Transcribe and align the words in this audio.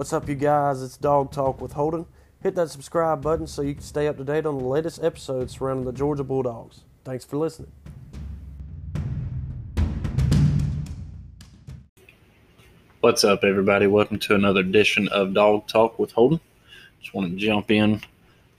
What's 0.00 0.14
up, 0.14 0.30
you 0.30 0.34
guys? 0.34 0.80
It's 0.80 0.96
Dawg 0.96 1.30
Talk 1.30 1.60
with 1.60 1.74
Holden. 1.74 2.06
Hit 2.42 2.54
that 2.54 2.70
subscribe 2.70 3.20
button 3.20 3.46
so 3.46 3.60
you 3.60 3.74
can 3.74 3.82
stay 3.82 4.08
up 4.08 4.16
to 4.16 4.24
date 4.24 4.46
on 4.46 4.56
the 4.56 4.64
latest 4.64 5.04
episodes 5.04 5.58
surrounding 5.58 5.84
the 5.84 5.92
Georgia 5.92 6.24
Bulldogs. 6.24 6.84
Thanks 7.04 7.26
for 7.26 7.36
listening. 7.36 7.70
What's 13.00 13.24
up, 13.24 13.44
everybody? 13.44 13.86
Welcome 13.88 14.18
to 14.20 14.34
another 14.34 14.60
edition 14.60 15.06
of 15.08 15.34
Dawg 15.34 15.66
Talk 15.66 15.98
with 15.98 16.12
Holden. 16.12 16.40
Just 17.02 17.12
want 17.12 17.30
to 17.30 17.36
jump 17.36 17.70
in 17.70 18.00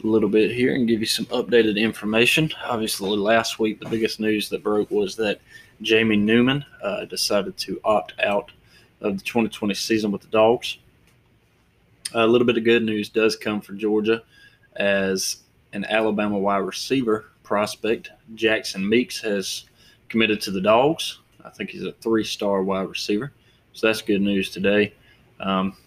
a 0.03 0.07
little 0.07 0.29
bit 0.29 0.51
here 0.51 0.75
and 0.75 0.87
give 0.87 0.99
you 0.99 1.07
some 1.07 1.25
updated 1.25 1.75
information. 1.75 2.51
Obviously, 2.65 3.17
last 3.17 3.57
week, 3.57 3.79
the 3.79 3.89
biggest 3.89 4.19
news 4.19 4.47
that 4.49 4.61
broke 4.61 4.91
was 4.91 5.15
that 5.15 5.41
Jamie 5.81 6.17
Newman 6.17 6.63
uh, 6.83 7.05
decided 7.05 7.57
to 7.57 7.81
opt 7.83 8.13
out 8.21 8.51
of 9.01 9.17
the 9.17 9.23
2020 9.23 9.73
season 9.73 10.11
with 10.11 10.21
the 10.21 10.27
Dogs. 10.27 10.77
A 12.13 12.27
little 12.27 12.45
bit 12.45 12.57
of 12.57 12.65
good 12.65 12.83
news 12.83 13.07
does 13.07 13.35
come 13.37 13.61
for 13.61 13.73
Georgia 13.73 14.23
as 14.75 15.37
an 15.71 15.85
Alabama 15.85 16.37
wide 16.37 16.57
receiver 16.57 17.31
prospect, 17.43 18.11
Jackson 18.35 18.87
Meeks, 18.87 19.21
has 19.21 19.65
committed 20.09 20.41
to 20.41 20.51
the 20.51 20.59
Dogs. 20.59 21.19
I 21.43 21.49
think 21.49 21.69
he's 21.69 21.85
a 21.85 21.93
three 21.93 22.25
star 22.25 22.63
wide 22.63 22.89
receiver. 22.89 23.31
So 23.73 23.87
that's 23.87 24.01
good 24.01 24.21
news 24.21 24.49
today. 24.49 24.93
Um, 25.39 25.77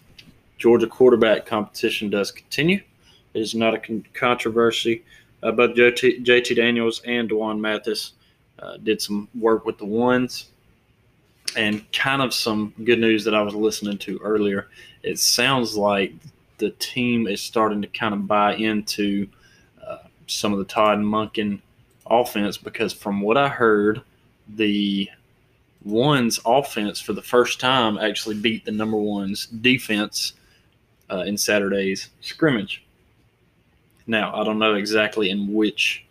Georgia 0.57 0.87
quarterback 0.87 1.45
competition 1.45 2.09
does 2.09 2.31
continue. 2.31 2.81
It 3.35 3.41
is 3.41 3.53
not 3.53 3.75
a 3.75 3.79
con- 3.79 4.05
controversy. 4.13 5.03
Uh, 5.43 5.51
both 5.51 5.75
JT, 5.75 6.25
JT 6.25 6.55
Daniels 6.55 7.01
and 7.05 7.29
D'Wan 7.29 7.61
Mathis 7.61 8.13
uh, 8.57 8.77
did 8.77 9.01
some 9.01 9.27
work 9.35 9.65
with 9.65 9.77
the 9.77 9.85
ones. 9.85 10.49
And 11.55 11.89
kind 11.93 12.21
of 12.21 12.33
some 12.33 12.73
good 12.83 12.99
news 12.99 13.23
that 13.23 13.33
I 13.33 13.41
was 13.41 13.55
listening 13.55 13.97
to 13.99 14.19
earlier. 14.19 14.67
It 15.03 15.19
sounds 15.19 15.77
like 15.77 16.13
the 16.57 16.71
team 16.71 17.27
is 17.27 17.41
starting 17.41 17.81
to 17.81 17.87
kind 17.87 18.13
of 18.13 18.27
buy 18.27 18.55
into 18.55 19.27
uh, 19.85 19.99
some 20.27 20.51
of 20.51 20.59
the 20.59 20.65
Todd 20.65 20.99
Monken 20.99 21.61
offense 22.05 22.57
because, 22.57 22.93
from 22.93 23.21
what 23.21 23.37
I 23.37 23.47
heard, 23.47 24.01
the 24.47 25.09
one's 25.83 26.39
offense 26.45 26.99
for 26.99 27.13
the 27.13 27.21
first 27.21 27.59
time 27.59 27.97
actually 27.97 28.35
beat 28.35 28.65
the 28.65 28.71
number 28.71 28.97
one's 28.97 29.45
defense 29.45 30.33
uh, 31.09 31.23
in 31.25 31.37
Saturday's 31.37 32.09
scrimmage. 32.21 32.83
Now, 34.07 34.35
I 34.35 34.43
don't 34.43 34.59
know 34.59 34.75
exactly 34.75 35.29
in 35.29 35.53
which, 35.53 36.05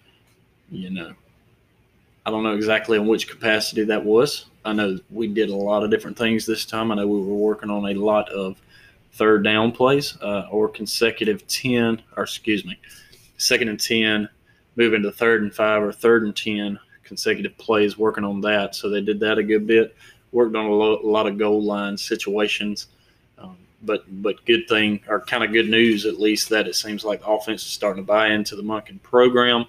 you 0.70 0.90
know, 0.90 1.14
I 2.26 2.30
don't 2.30 2.42
know 2.42 2.54
exactly 2.54 2.96
in 2.96 3.06
which 3.06 3.28
capacity 3.28 3.84
that 3.84 4.04
was. 4.04 4.46
I 4.64 4.72
know 4.72 4.98
we 5.10 5.26
did 5.26 5.50
a 5.50 5.56
lot 5.56 5.84
of 5.84 5.90
different 5.90 6.16
things 6.16 6.46
this 6.46 6.64
time. 6.64 6.90
I 6.90 6.94
know 6.94 7.06
we 7.06 7.18
were 7.18 7.34
working 7.34 7.70
on 7.70 7.86
a 7.86 7.94
lot 7.94 8.30
of 8.30 8.60
third 9.12 9.44
down 9.44 9.72
plays 9.72 10.16
uh, 10.22 10.46
or 10.50 10.68
consecutive 10.68 11.46
10, 11.46 12.02
or 12.16 12.22
excuse 12.22 12.64
me, 12.64 12.78
second 13.36 13.68
and 13.68 13.78
10, 13.78 14.28
moving 14.76 15.02
to 15.02 15.12
third 15.12 15.42
and 15.42 15.54
five 15.54 15.82
or 15.82 15.92
third 15.92 16.24
and 16.24 16.34
10 16.34 16.78
consecutive 17.04 17.56
plays 17.58 17.98
working 17.98 18.24
on 18.24 18.40
that. 18.40 18.74
So 18.74 18.88
they 18.88 19.02
did 19.02 19.20
that 19.20 19.38
a 19.38 19.42
good 19.42 19.66
bit. 19.66 19.94
Worked 20.32 20.56
on 20.56 20.66
a, 20.66 20.72
lo- 20.72 21.00
a 21.02 21.06
lot 21.06 21.26
of 21.26 21.38
goal 21.38 21.62
line 21.62 21.96
situations. 21.96 22.88
Um, 23.38 23.56
but 23.82 24.04
but 24.22 24.44
good 24.46 24.66
thing 24.68 25.00
or 25.08 25.20
kind 25.20 25.44
of 25.44 25.52
good 25.52 25.68
news 25.68 26.06
at 26.06 26.18
least 26.18 26.48
that 26.48 26.66
it 26.66 26.74
seems 26.74 27.04
like 27.04 27.20
the 27.20 27.28
offense 27.28 27.62
is 27.62 27.68
starting 27.68 28.02
to 28.02 28.06
buy 28.06 28.28
into 28.28 28.56
the 28.56 28.62
Monken 28.62 29.00
program 29.02 29.66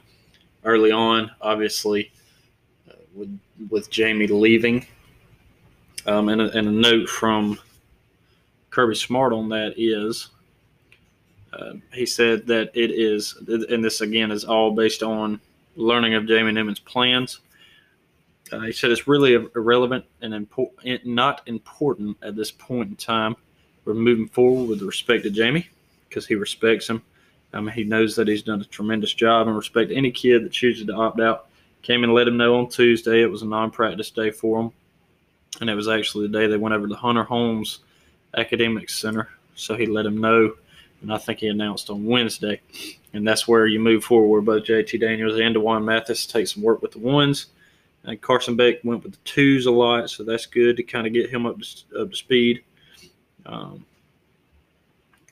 early 0.64 0.92
on. 0.92 1.30
Obviously, 1.42 2.12
with 3.16 3.40
with 3.70 3.90
Jamie 3.90 4.28
leaving, 4.28 4.86
um, 6.06 6.30
and, 6.30 6.42
a, 6.42 6.52
and 6.58 6.68
a 6.68 6.72
note 6.72 7.10
from 7.10 7.58
Kirby 8.70 8.96
Smart 8.96 9.34
on 9.34 9.50
that 9.50 9.74
is. 9.78 10.30
Uh, 11.54 11.76
he 11.94 12.06
said 12.06 12.46
that 12.46 12.70
it 12.74 12.92
is, 12.92 13.38
and 13.48 13.84
this 13.84 14.02
again 14.02 14.30
is 14.30 14.44
all 14.44 14.72
based 14.72 15.02
on 15.02 15.40
learning 15.78 16.14
of 16.14 16.28
Jamie 16.28 16.52
Newman's 16.52 16.81
plans. 16.81 17.40
Uh, 18.52 18.59
he 18.59 18.74
said 18.74 18.92
it's 18.92 19.08
really 19.08 19.34
irrelevant 19.34 20.04
and 20.22 20.34
important, 20.34 21.06
not 21.06 21.42
important 21.46 22.18
at 22.22 22.36
this 22.36 22.52
point 22.52 22.90
in 22.90 22.96
time. 22.98 23.36
We're 23.86 23.94
moving 23.94 24.28
forward 24.28 24.68
with 24.68 24.81
respect 24.81 25.24
to 25.24 25.30
Jamie 25.30 25.70
because 26.09 26.28
he 26.28 26.36
respects 26.36 26.90
him. 26.90 27.02
Mean, 27.54 27.70
he 27.70 27.86
knows 27.86 28.16
that 28.18 28.28
he's 28.28 28.44
done 28.44 28.59
a 28.59 28.66
tremendous 28.66 29.14
job 29.14 29.48
and 29.48 29.56
respect 29.56 29.92
any 29.92 30.12
kid 30.12 30.44
that 30.44 30.52
chooses 30.52 30.88
to 30.88 30.94
opt 30.94 31.22
out. 31.22 31.48
Came 31.85 32.03
and 32.03 32.13
let 32.13 32.28
him 32.28 32.38
know 32.38 32.57
on 32.57 32.68
Tuesday. 32.68 33.22
It 33.22 33.31
was 33.31 33.44
a 33.44 33.47
non-practice 33.47 34.09
day 34.09 34.31
for 34.31 34.59
him, 34.59 34.72
and 35.62 35.69
it 35.69 35.75
was 35.75 35.88
actually 35.88 36.28
the 36.28 36.40
day 36.40 36.47
they 36.47 36.57
went 36.57 36.73
over 36.73 36.88
to 36.88 36.96
Hunter 36.96 37.23
Holmes 37.23 37.79
Academic 38.35 38.90
Center. 38.90 39.29
So 39.56 39.75
he 39.75 39.85
let 39.85 40.06
him 40.06 40.19
know, 40.19 40.56
and 41.01 41.13
I 41.13 41.18
think 41.18 41.40
he 41.40 41.47
announced 41.47 41.90
on 41.90 42.06
Wednesday 42.06 42.62
and 43.16 43.25
that's 43.25 43.47
where 43.47 43.66
you 43.66 43.79
move 43.79 44.03
forward. 44.03 44.44
Both 44.44 44.66
JT 44.66 45.00
Daniels 45.00 45.40
and 45.40 45.53
D'Wan 45.53 45.85
Mathis 45.85 46.25
take 46.25 46.47
some 46.47 46.62
work 46.62 46.81
with 46.81 46.91
the 46.91 47.00
ones. 47.00 47.47
And 48.03 48.22
Carson 48.22 48.57
Beck 48.57 48.84
went 48.84 49.03
with 49.03 49.13
the 49.13 49.19
twos 49.24 49.66
a 49.66 49.72
lot, 49.72 50.09
so 50.09 50.24
that's 50.24 50.45
good 50.45 50.75
to 50.78 50.84
kind 50.84 51.07
of 51.07 51.13
get 51.13 51.29
him 51.29 51.45
up 51.45 51.57
to, 51.59 52.01
up 52.01 52.12
to 52.12 52.16
speed. 52.16 52.62
Um, 53.45 53.85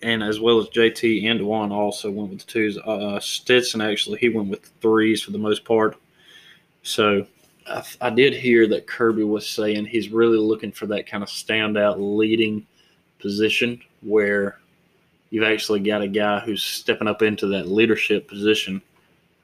and 0.02 0.24
as 0.24 0.40
well 0.40 0.60
as 0.60 0.68
JT 0.70 1.30
and 1.30 1.40
D'Wan 1.40 1.74
also 1.74 2.10
went 2.10 2.30
with 2.30 2.40
the 2.40 2.46
twos. 2.46 2.78
Uh, 2.78 3.20
Stetson 3.20 3.82
actually 3.82 4.20
he 4.20 4.30
went 4.30 4.48
with 4.48 4.64
the 4.64 4.70
threes 4.80 5.22
for 5.22 5.32
the 5.32 5.38
most 5.38 5.66
part. 5.66 5.98
So 6.84 7.26
I, 7.68 7.84
I 8.02 8.10
did 8.10 8.34
hear 8.34 8.68
that 8.68 8.88
Kirby 8.88 9.24
was 9.24 9.48
saying 9.48 9.86
he's 9.86 10.10
really 10.10 10.38
looking 10.38 10.72
for 10.72 10.86
that 10.88 11.08
kind 11.08 11.24
of 11.24 11.30
standout 11.30 11.96
leading 11.98 12.66
position 13.20 13.82
where 14.02 14.60
you've 15.30 15.46
actually 15.46 15.80
got 15.80 16.02
a 16.02 16.08
guy 16.08 16.40
who's 16.40 16.64
stepping 16.64 17.08
up 17.08 17.22
into 17.22 17.48
that 17.48 17.68
leadership 17.68 18.28
position, 18.28 18.82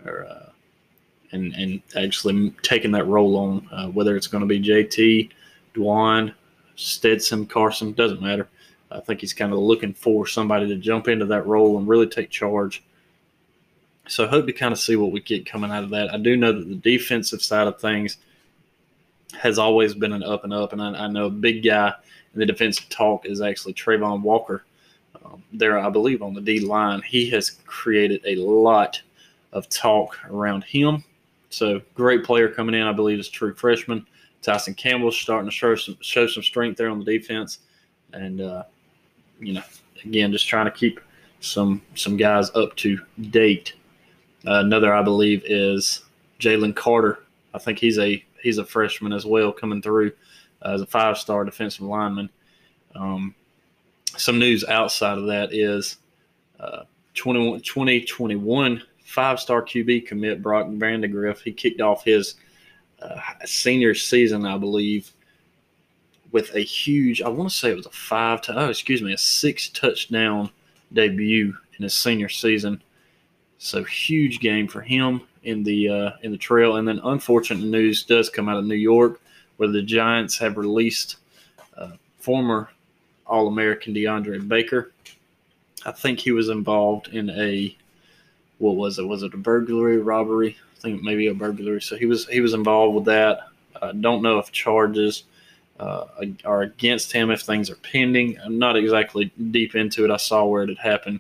or 0.06 0.26
uh, 0.26 0.50
and 1.32 1.54
and 1.56 1.82
actually 1.96 2.54
taking 2.62 2.92
that 2.92 3.08
role 3.08 3.36
on. 3.38 3.68
Uh, 3.72 3.88
whether 3.88 4.16
it's 4.16 4.28
going 4.28 4.42
to 4.42 4.48
be 4.48 4.62
JT, 4.62 5.32
D'Wan, 5.74 6.34
Stetson, 6.76 7.48
Carson, 7.48 7.94
doesn't 7.94 8.22
matter. 8.22 8.48
I 8.92 9.00
think 9.00 9.22
he's 9.22 9.34
kind 9.34 9.54
of 9.54 9.60
looking 9.60 9.94
for 9.94 10.28
somebody 10.28 10.68
to 10.68 10.76
jump 10.76 11.08
into 11.08 11.26
that 11.28 11.46
role 11.46 11.78
and 11.78 11.88
really 11.88 12.08
take 12.08 12.30
charge. 12.30 12.84
So 14.10 14.28
hope 14.28 14.48
to 14.48 14.54
kind 14.54 14.72
of 14.72 14.80
see 14.80 14.96
what 14.96 15.12
we 15.12 15.22
get 15.22 15.46
coming 15.46 15.72
out 15.72 15.84
of 15.84 15.92
that. 15.92 16.12
I 16.12 16.18
do 16.18 16.36
know 16.36 16.52
that 16.52 16.68
the 16.68 16.76
defensive 16.76 17.44
side 17.44 17.68
of 17.68 17.80
things 17.80 18.18
has 19.40 19.60
always 19.60 19.94
been 19.94 20.14
an 20.14 20.24
up 20.24 20.44
and 20.44 20.54
up, 20.54 20.74
and 20.74 20.82
I, 20.82 21.06
I 21.06 21.08
know 21.08 21.26
a 21.26 21.30
big 21.30 21.64
guy 21.64 21.94
in 22.34 22.40
the 22.40 22.46
defensive 22.46 22.90
talk 22.90 23.26
is 23.26 23.40
actually 23.40 23.76
Travon 23.76 24.22
Walker 24.22 24.64
um, 25.24 25.44
there, 25.54 25.78
I 25.78 25.90
believe, 25.90 26.24
on 26.24 26.34
the 26.34 26.42
D 26.42 26.60
line. 26.60 27.02
He 27.04 27.30
has 27.30 27.52
created 27.68 28.22
a 28.26 28.36
lot 28.36 29.00
of 29.54 29.70
talk 29.70 30.18
around 30.30 30.64
him. 30.64 31.04
So 31.52 31.82
great 31.94 32.24
player 32.24 32.50
coming 32.50 32.76
in. 32.76 32.88
I 32.88 32.92
believe 32.92 33.20
is 33.20 33.30
true 33.30 33.54
freshman. 33.54 34.06
Tyson 34.42 34.74
Campbell's 34.74 35.20
starting 35.20 35.50
to 35.50 35.56
show 35.56 35.76
some 35.76 35.98
show 36.02 36.26
some 36.26 36.44
strength 36.44 36.78
there 36.78 36.90
on 36.90 36.98
the 36.98 37.06
defense, 37.06 37.60
and 38.14 38.42
uh, 38.42 38.64
you 39.40 39.54
know, 39.54 39.64
again, 40.04 40.32
just 40.32 40.48
trying 40.48 40.66
to 40.66 40.72
keep 40.72 41.00
some 41.42 41.82
some 41.94 42.18
guys 42.18 42.50
up 42.56 42.76
to 42.78 43.00
date. 43.30 43.74
Uh, 44.48 44.60
another, 44.60 44.94
I 44.94 45.02
believe, 45.02 45.44
is 45.46 46.04
Jalen 46.40 46.76
Carter. 46.76 47.20
I 47.54 47.60
think 47.60 47.80
he's 47.80 47.98
a 47.98 48.24
he's 48.42 48.58
a 48.58 48.66
freshman 48.66 49.14
as 49.14 49.26
well, 49.26 49.52
coming 49.52 49.82
through 49.82 50.14
uh, 50.64 50.74
as 50.74 50.82
a 50.82 50.86
five 50.86 51.18
star 51.18 51.44
defensive 51.44 51.86
lineman. 51.86 52.30
Um, 52.96 53.36
some 54.18 54.40
news 54.40 54.64
outside 54.66 55.18
of 55.18 55.28
that 55.28 55.54
is 55.54 55.98
uh, 56.60 56.84
2021 57.14 58.82
five 59.10 59.40
star 59.40 59.64
QB 59.64 60.06
commit 60.06 60.42
Brock 60.42 60.68
Vandagriff. 60.68 61.42
He 61.42 61.52
kicked 61.52 61.82
off 61.82 62.04
his 62.04 62.36
uh, 63.02 63.20
senior 63.46 63.96
season, 63.96 64.46
I 64.46 64.58
believe, 64.58 65.12
with 66.32 66.54
a 66.56 66.60
huge, 66.60 67.22
I 67.22 67.30
want 67.30 67.50
to 67.50 67.56
say 67.56 67.72
it 67.72 67.78
was 67.78 67.88
a 67.88 67.92
five, 67.92 68.42
to, 68.44 68.58
oh, 68.58 68.70
excuse 68.70 69.02
me, 69.02 69.14
a 69.14 69.18
six 69.18 69.70
touchdown 69.70 70.52
debut 70.94 71.56
in 71.78 71.84
his 71.84 71.96
senior 71.96 72.30
season. 72.30 72.82
So 73.60 73.84
huge 73.84 74.40
game 74.40 74.68
for 74.68 74.82
him 74.82 75.22
in 75.44 75.64
the 75.64 75.90
uh, 75.90 76.12
in 76.24 76.32
the 76.32 76.38
trail. 76.38 76.78
And 76.78 76.88
then 76.88 77.00
unfortunate 77.04 77.64
news 77.64 78.04
does 78.04 78.30
come 78.30 78.48
out 78.48 78.58
of 78.58 78.66
New 78.66 78.76
York, 78.76 79.20
where 79.58 79.70
the 79.70 79.82
Giants 79.82 80.38
have 80.40 80.58
released 80.58 81.18
uh, 81.78 81.92
former 82.20 82.70
all 83.28 83.48
American 83.48 83.94
DeAndre 83.94 84.48
Baker. 84.48 84.92
I 85.86 85.92
think 85.92 86.20
he 86.20 86.32
was 86.32 86.50
involved 86.50 87.10
in 87.10 87.30
a 87.30 87.76
what 88.60 88.76
was 88.76 88.98
it? 88.98 89.04
Was 89.04 89.24
it 89.24 89.34
a 89.34 89.38
burglary, 89.38 89.98
robbery? 89.98 90.58
I 90.78 90.80
think 90.80 91.04
maybe 91.04 91.28
a 91.28 91.34
burglary. 91.34 91.82
So 91.82 91.98
he 91.98 92.06
was 92.06 92.28
he 92.28 92.40
was 92.40 92.54
involved 92.54 92.96
with 92.96 93.06
that. 93.06 93.48
I 93.82 93.92
don't 93.92 94.22
know 94.22 94.40
if 94.40 94.54
charges 94.54 95.24
uh, 95.82 96.06
are 96.46 96.62
against 96.62 97.12
him, 97.12 97.30
if 97.30 97.42
things 97.42 97.70
are 97.70 97.76
pending. 97.76 98.38
I'm 98.44 98.58
not 98.58 98.78
exactly 98.78 99.32
deep 99.52 99.76
into 99.76 100.06
it. 100.06 100.12
I 100.12 100.18
saw 100.18 100.46
where 100.46 100.64
it 100.64 100.70
had 100.70 100.78
happened 100.78 101.20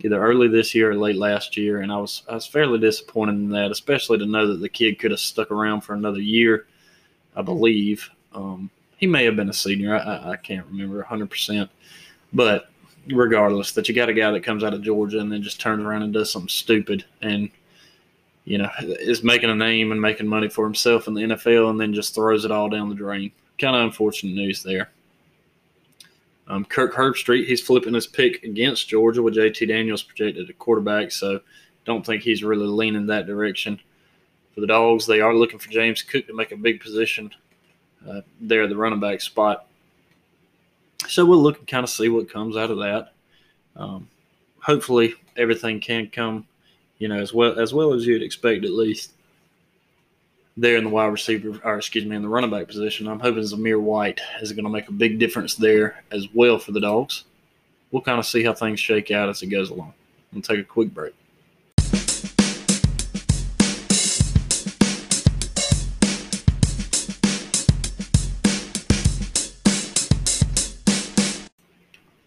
either 0.00 0.20
early 0.20 0.48
this 0.48 0.74
year 0.74 0.90
or 0.90 0.96
late 0.96 1.16
last 1.16 1.56
year, 1.56 1.80
and 1.80 1.92
I 1.92 1.96
was 1.96 2.22
I 2.28 2.34
was 2.34 2.46
fairly 2.46 2.78
disappointed 2.78 3.32
in 3.32 3.50
that, 3.50 3.70
especially 3.70 4.18
to 4.18 4.26
know 4.26 4.46
that 4.46 4.60
the 4.60 4.68
kid 4.68 4.98
could 4.98 5.10
have 5.10 5.20
stuck 5.20 5.50
around 5.50 5.82
for 5.82 5.94
another 5.94 6.20
year. 6.20 6.66
I 7.34 7.42
believe. 7.42 8.08
Um, 8.34 8.70
he 8.96 9.06
may 9.06 9.24
have 9.24 9.36
been 9.36 9.48
a 9.48 9.54
senior. 9.54 9.96
I, 9.96 10.30
I 10.30 10.36
can't 10.36 10.66
remember 10.66 11.02
100%. 11.02 11.68
But 12.32 12.70
regardless, 13.08 13.72
that 13.72 13.88
you 13.88 13.94
got 13.94 14.08
a 14.08 14.14
guy 14.14 14.30
that 14.30 14.44
comes 14.44 14.62
out 14.62 14.74
of 14.74 14.82
Georgia 14.82 15.18
and 15.18 15.30
then 15.30 15.42
just 15.42 15.60
turns 15.60 15.84
around 15.84 16.02
and 16.02 16.12
does 16.12 16.30
something 16.30 16.48
stupid 16.48 17.04
and 17.20 17.50
you 18.44 18.58
know 18.58 18.70
is 18.78 19.22
making 19.22 19.50
a 19.50 19.54
name 19.54 19.92
and 19.92 20.00
making 20.00 20.26
money 20.26 20.48
for 20.48 20.64
himself 20.64 21.08
in 21.08 21.14
the 21.14 21.22
NFL 21.22 21.70
and 21.70 21.80
then 21.80 21.92
just 21.92 22.14
throws 22.14 22.44
it 22.44 22.50
all 22.50 22.68
down 22.68 22.88
the 22.88 22.94
drain. 22.94 23.32
Kind 23.58 23.76
of 23.76 23.82
unfortunate 23.82 24.34
news 24.34 24.62
there. 24.62 24.90
Um, 26.48 26.64
Kirk 26.64 26.94
Herbstreit, 26.94 27.46
he's 27.46 27.62
flipping 27.62 27.94
his 27.94 28.06
pick 28.06 28.42
against 28.42 28.88
Georgia 28.88 29.22
with 29.22 29.36
JT 29.36 29.68
Daniels 29.68 30.02
projected 30.02 30.50
at 30.50 30.58
quarterback, 30.58 31.12
so 31.12 31.40
don't 31.84 32.04
think 32.04 32.22
he's 32.22 32.44
really 32.44 32.66
leaning 32.66 33.06
that 33.06 33.26
direction. 33.26 33.80
For 34.54 34.60
the 34.60 34.66
Dogs, 34.66 35.06
they 35.06 35.20
are 35.20 35.34
looking 35.34 35.58
for 35.58 35.70
James 35.70 36.02
Cook 36.02 36.26
to 36.26 36.34
make 36.34 36.52
a 36.52 36.56
big 36.56 36.80
position 36.80 37.30
uh, 38.08 38.20
there 38.40 38.64
at 38.64 38.68
the 38.68 38.76
running 38.76 39.00
back 39.00 39.20
spot. 39.20 39.66
So 41.08 41.24
we'll 41.24 41.42
look 41.42 41.58
and 41.58 41.66
kind 41.66 41.84
of 41.84 41.90
see 41.90 42.08
what 42.08 42.30
comes 42.30 42.56
out 42.56 42.70
of 42.70 42.78
that. 42.78 43.12
Um, 43.76 44.08
hopefully, 44.60 45.14
everything 45.36 45.80
can 45.80 46.08
come, 46.08 46.46
you 46.98 47.08
know, 47.08 47.18
as 47.18 47.32
well 47.32 47.58
as 47.58 47.72
well 47.72 47.92
as 47.92 48.06
you'd 48.06 48.22
expect 48.22 48.64
at 48.64 48.70
least 48.70 49.12
there 50.56 50.76
in 50.76 50.84
the 50.84 50.90
wide 50.90 51.06
receiver, 51.06 51.58
or 51.64 51.78
excuse 51.78 52.04
me, 52.04 52.14
in 52.14 52.22
the 52.22 52.28
running 52.28 52.50
back 52.50 52.66
position. 52.66 53.08
I'm 53.08 53.20
hoping 53.20 53.42
Zamir 53.42 53.80
White 53.80 54.20
is 54.40 54.52
going 54.52 54.64
to 54.64 54.70
make 54.70 54.88
a 54.88 54.92
big 54.92 55.18
difference 55.18 55.54
there 55.54 56.02
as 56.10 56.28
well 56.34 56.58
for 56.58 56.72
the 56.72 56.80
Dogs. 56.80 57.24
We'll 57.90 58.02
kind 58.02 58.18
of 58.18 58.26
see 58.26 58.42
how 58.44 58.52
things 58.52 58.80
shake 58.80 59.10
out 59.10 59.28
as 59.28 59.42
it 59.42 59.46
goes 59.46 59.70
along. 59.70 59.94
We'll 60.32 60.42
take 60.42 60.60
a 60.60 60.64
quick 60.64 60.92
break. 60.92 61.14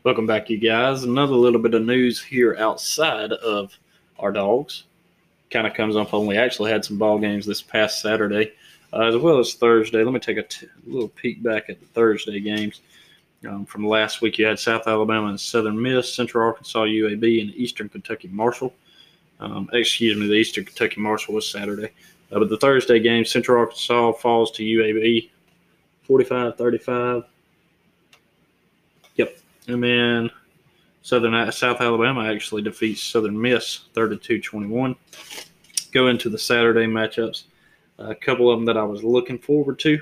Welcome 0.03 0.27
back, 0.27 0.51
you 0.51 0.57
guys. 0.57 1.03
Another 1.03 1.33
little 1.33 1.59
bit 1.59 1.73
of 1.73 1.83
news 1.83 2.21
here 2.21 2.55
outside 2.59 3.31
of 3.31 3.75
our 4.19 4.31
dogs. 4.31 4.83
Kind 5.55 5.67
of 5.67 5.73
comes 5.73 5.95
up 5.95 6.13
on 6.13 6.25
we 6.25 6.35
actually 6.35 6.69
had 6.69 6.83
some 6.83 6.97
ball 6.97 7.17
games 7.17 7.45
this 7.45 7.61
past 7.61 8.01
Saturday, 8.01 8.51
uh, 8.91 9.03
as 9.03 9.15
well 9.15 9.39
as 9.39 9.53
Thursday. 9.53 10.03
Let 10.03 10.13
me 10.13 10.19
take 10.19 10.35
a 10.35 10.43
t- 10.43 10.67
little 10.85 11.07
peek 11.07 11.41
back 11.41 11.69
at 11.69 11.79
the 11.79 11.85
Thursday 11.85 12.41
games. 12.41 12.81
Um, 13.47 13.65
from 13.65 13.87
last 13.87 14.21
week, 14.21 14.37
you 14.37 14.45
had 14.45 14.59
South 14.59 14.85
Alabama 14.85 15.27
and 15.27 15.39
Southern 15.39 15.81
Miss, 15.81 16.13
Central 16.13 16.45
Arkansas 16.45 16.83
UAB, 16.83 17.41
and 17.41 17.55
Eastern 17.55 17.87
Kentucky 17.87 18.27
Marshall. 18.27 18.73
Um, 19.39 19.69
excuse 19.71 20.17
me, 20.17 20.27
the 20.27 20.33
Eastern 20.33 20.65
Kentucky 20.65 20.99
Marshall 20.99 21.35
was 21.35 21.49
Saturday. 21.49 21.91
Uh, 22.33 22.39
but 22.39 22.49
the 22.49 22.57
Thursday 22.57 22.99
game, 22.99 23.23
Central 23.23 23.57
Arkansas 23.57 24.11
falls 24.11 24.51
to 24.51 24.61
UAB 24.61 25.29
45 26.03 26.57
35. 26.57 27.23
Yep, 29.15 29.37
and 29.69 29.81
then 29.81 30.29
Southern 31.05 31.51
South 31.51 31.81
Alabama 31.81 32.25
actually 32.25 32.63
defeats 32.63 33.03
Southern 33.03 33.39
Miss 33.39 33.81
32-21. 33.93 34.95
Go 35.91 36.07
into 36.07 36.31
the 36.31 36.37
Saturday 36.39 36.87
matchups. 36.87 37.43
A 37.99 38.15
couple 38.15 38.49
of 38.49 38.57
them 38.57 38.65
that 38.65 38.75
I 38.75 38.83
was 38.83 39.03
looking 39.03 39.37
forward 39.37 39.77
to. 39.81 40.01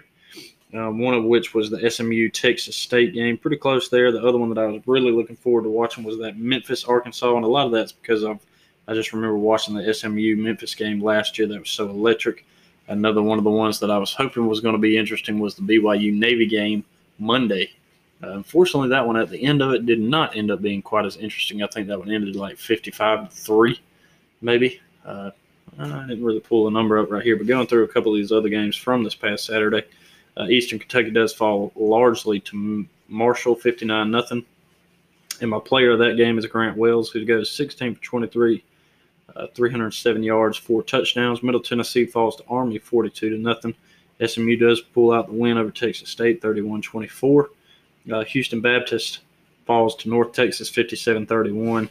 Um, 0.74 1.00
one 1.00 1.14
of 1.14 1.26
which 1.26 1.54
was 1.54 1.70
the 1.70 1.92
SMU 1.92 2.30
Texas 2.30 2.78
State 2.78 3.14
game, 3.14 3.38
pretty 3.38 3.58
close 3.58 3.90
there. 3.90 4.14
The 4.14 4.26
other 4.26 4.38
one 4.38 4.48
that 4.54 4.58
I 4.58 4.66
was 4.66 4.82
really 4.86 5.12
looking 5.12 5.36
forward 5.36 5.64
to 5.64 5.70
watching 5.70 6.06
was 6.06 6.18
that 6.20 6.38
Memphis 6.38 6.86
Arkansas, 6.86 7.36
and 7.36 7.44
a 7.44 7.50
lot 7.50 7.66
of 7.66 7.74
that's 7.74 7.92
because 7.92 8.24
of 8.24 8.40
I 8.88 8.94
just 8.94 9.12
remember 9.12 9.38
watching 9.38 9.76
the 9.76 9.94
SMU 9.94 10.38
Memphis 10.38 10.74
game 10.74 11.04
last 11.04 11.38
year 11.38 11.50
that 11.50 11.60
was 11.60 11.70
so 11.70 11.90
electric. 11.90 12.46
Another 12.88 13.22
one 13.22 13.38
of 13.38 13.44
the 13.44 13.50
ones 13.50 13.78
that 13.82 13.92
I 13.92 13.98
was 13.98 14.14
hoping 14.14 14.48
was 14.48 14.62
going 14.62 14.76
to 14.76 14.80
be 14.80 14.96
interesting 14.96 15.38
was 15.38 15.56
the 15.56 15.64
BYU 15.64 16.14
Navy 16.14 16.46
game 16.46 16.86
Monday 17.20 17.74
uh, 18.24 18.32
unfortunately, 18.32 18.90
that 18.90 19.06
one 19.06 19.18
at 19.18 19.30
the 19.30 19.44
end 19.44 19.62
of 19.62 19.74
it 19.74 19.86
did 19.86 20.00
not 20.00 20.36
end 20.38 20.50
up 20.50 20.62
being 20.62 20.82
quite 20.82 21.06
as 21.06 21.18
interesting. 21.18 21.62
I 21.62 21.68
think 21.68 21.88
that 21.88 22.00
one 22.00 22.12
ended 22.12 22.36
like 22.36 22.58
55 22.58 23.30
to 23.30 23.36
3, 23.36 23.82
maybe. 24.42 24.80
Uh, 25.06 25.32
I 25.78 26.06
didn't 26.08 26.24
really 26.24 26.40
pull 26.40 26.66
the 26.66 26.72
number 26.72 27.00
up 27.00 27.12
right 27.12 27.24
here, 27.24 27.36
but 27.36 27.48
going 27.48 27.68
through 27.68 27.84
a 27.84 27.88
couple 27.88 28.14
of 28.14 28.18
these 28.18 28.32
other 28.32 28.50
games 28.50 28.78
from 28.78 29.04
this 29.04 29.16
past 29.16 29.46
Saturday, 29.46 29.84
uh, 30.38 30.46
Eastern 30.46 30.80
Kentucky 30.80 31.12
does 31.12 31.34
fall 31.34 31.72
largely 31.76 32.40
to 32.42 32.86
Marshall 33.08 33.56
59 33.56 34.10
nothing. 34.10 34.46
And 35.42 35.50
my 35.50 35.60
player 35.60 35.92
of 35.92 36.00
that 36.00 36.16
game 36.16 36.38
is 36.38 36.46
Grant 36.46 36.78
Wells, 36.78 37.10
who 37.10 37.26
goes 37.26 37.52
16 37.52 37.96
for 37.96 38.02
23, 38.04 38.64
uh, 39.36 39.48
307 39.54 40.24
yards, 40.24 40.58
four 40.58 40.84
touchdowns. 40.84 41.44
Middle 41.44 41.62
Tennessee 41.62 42.06
falls 42.06 42.36
to 42.38 42.46
Army 42.48 42.78
42 42.78 43.32
to 43.32 43.38
nothing. 43.38 43.76
SMU 44.26 44.56
does 44.56 44.80
pull 44.80 45.12
out 45.12 45.28
the 45.28 45.34
win 45.34 45.58
over 45.58 45.72
Texas 45.72 46.10
State 46.10 46.42
31 46.42 46.84
24. 46.84 47.50
Uh, 48.12 48.24
Houston 48.26 48.62
Baptist 48.62 49.20
falls 49.66 49.96
to 49.98 50.10
North 50.10 50.34
Texas 50.34 50.70
57 50.70 51.26
31. 51.26 51.90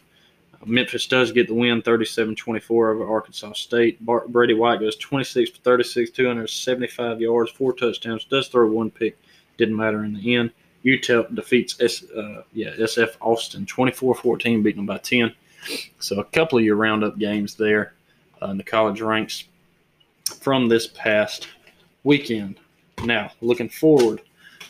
Uh, 0.55 0.57
Memphis 0.67 1.07
does 1.07 1.33
get 1.33 1.49
the 1.49 1.55
win 1.55 1.83
37 1.83 2.37
24 2.37 2.91
over 2.91 3.11
Arkansas 3.11 3.53
State. 3.53 4.05
Bart, 4.05 4.31
Brady 4.31 4.55
White 4.55 4.81
goes 4.81 4.97
26 4.97 5.51
for 5.51 5.59
36, 5.59 6.11
275 6.11 7.21
yards, 7.21 7.51
four 7.51 7.73
touchdowns, 7.73 8.25
does 8.25 8.49
throw 8.49 8.71
one 8.71 8.91
pick. 8.91 9.19
Didn't 9.59 9.77
matter 9.77 10.05
in 10.05 10.15
the 10.15 10.35
end. 10.35 10.51
UTEP 10.85 11.35
defeats 11.35 11.77
S, 11.81 12.05
uh, 12.11 12.43
yeah, 12.53 12.71
SF 12.75 13.17
Austin 13.21 13.65
24 13.67 14.15
14, 14.17 14.63
beating 14.63 14.79
them 14.79 14.87
by 14.87 14.99
10. 14.99 15.33
So 16.01 16.19
a 16.19 16.25
couple 16.25 16.59
of 16.59 16.65
your 16.65 16.77
roundup 16.77 17.19
games 17.19 17.55
there 17.55 17.95
uh, 18.43 18.47
in 18.47 18.57
the 18.57 18.65
college 18.65 19.01
ranks 19.01 19.45
from 20.41 20.69
this 20.69 20.89
past 20.89 21.49
weekend. 22.03 22.59
Now, 23.05 23.33
looking 23.41 23.69
forward 23.69 24.23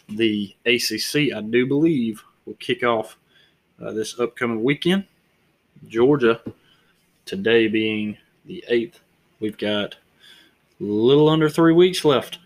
the 0.09 0.55
ACC, 0.67 1.35
I 1.35 1.41
do 1.41 1.67
believe, 1.67 2.23
will 2.47 2.55
kick 2.55 2.83
off 2.83 3.17
uh, 3.81 3.93
this 3.93 4.19
upcoming 4.19 4.63
weekend. 4.63 5.05
Georgia, 5.89 6.41
today 7.25 7.69
being 7.69 8.17
the 8.45 8.65
8th, 8.71 8.95
we've 9.41 9.59
got 9.59 9.95
a 9.95 10.85
little 10.85 11.29
under 11.29 11.49
three 11.49 11.73
weeks 11.73 12.05
left. 12.05 12.39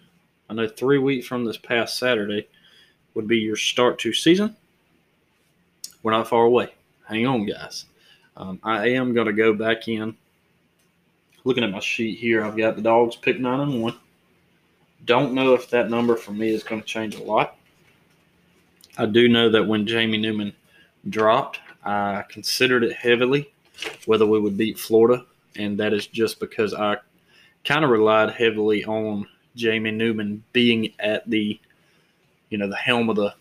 I 0.49 0.55
know 0.55 0.69
three 0.69 0.99
weeks 0.99 1.27
from 1.27 1.45
this 1.45 1.57
past 1.57 1.99
Saturday 1.99 2.49
would 3.15 3.27
be 3.27 3.39
your 3.39 3.57
start 3.57 3.99
to 4.01 4.13
season. 4.13 4.57
We're 6.03 6.13
not 6.13 6.29
far 6.29 6.45
away. 6.45 6.73
Hang 7.09 7.27
on, 7.27 7.47
guys. 7.47 7.87
Um, 8.37 8.61
I 8.63 8.91
am 8.91 9.15
going 9.15 9.27
to 9.27 9.33
go 9.33 9.53
back 9.55 9.89
in. 9.89 10.17
Looking 11.45 11.65
at 11.65 11.71
my 11.71 11.81
sheet 11.81 12.19
here, 12.19 12.45
I've 12.45 12.57
got 12.57 12.77
the 12.77 12.83
dogs 12.83 13.17
pick 13.17 13.41
nine 13.41 13.61
and 13.61 13.83
one. 13.83 13.95
Don't 15.07 15.33
know 15.33 15.55
if 15.55 15.71
that 15.71 15.89
number 15.89 16.17
for 16.17 16.33
me 16.33 16.51
is 16.51 16.63
going 16.63 16.83
to 16.83 16.87
change 16.87 17.15
a 17.15 17.23
lot. 17.23 17.57
I 18.99 19.07
do 19.07 19.29
know 19.29 19.49
that 19.51 19.67
when 19.67 19.87
Jamie 19.87 20.19
Newman 20.19 20.53
dropped, 21.09 21.61
I 21.85 22.25
considered 22.29 22.83
it 22.83 22.95
heavily 22.95 23.53
whether 24.07 24.27
we 24.27 24.41
would 24.41 24.57
beat 24.57 24.79
Florida, 24.79 25.25
and 25.57 25.79
that 25.79 25.93
is 25.93 26.07
just 26.07 26.41
because 26.41 26.75
I 26.75 26.97
kind 27.65 27.85
of 27.85 27.91
relied 27.91 28.31
heavily 28.31 28.85
on 28.85 29.27
Jamie 29.55 29.91
Newman 29.91 30.43
being 30.53 30.93
at 30.99 31.29
the, 31.29 31.59
you 32.51 32.59
know, 32.59 32.69
the 32.69 32.77
helm 32.77 33.09
of 33.09 33.17
the 33.17 33.35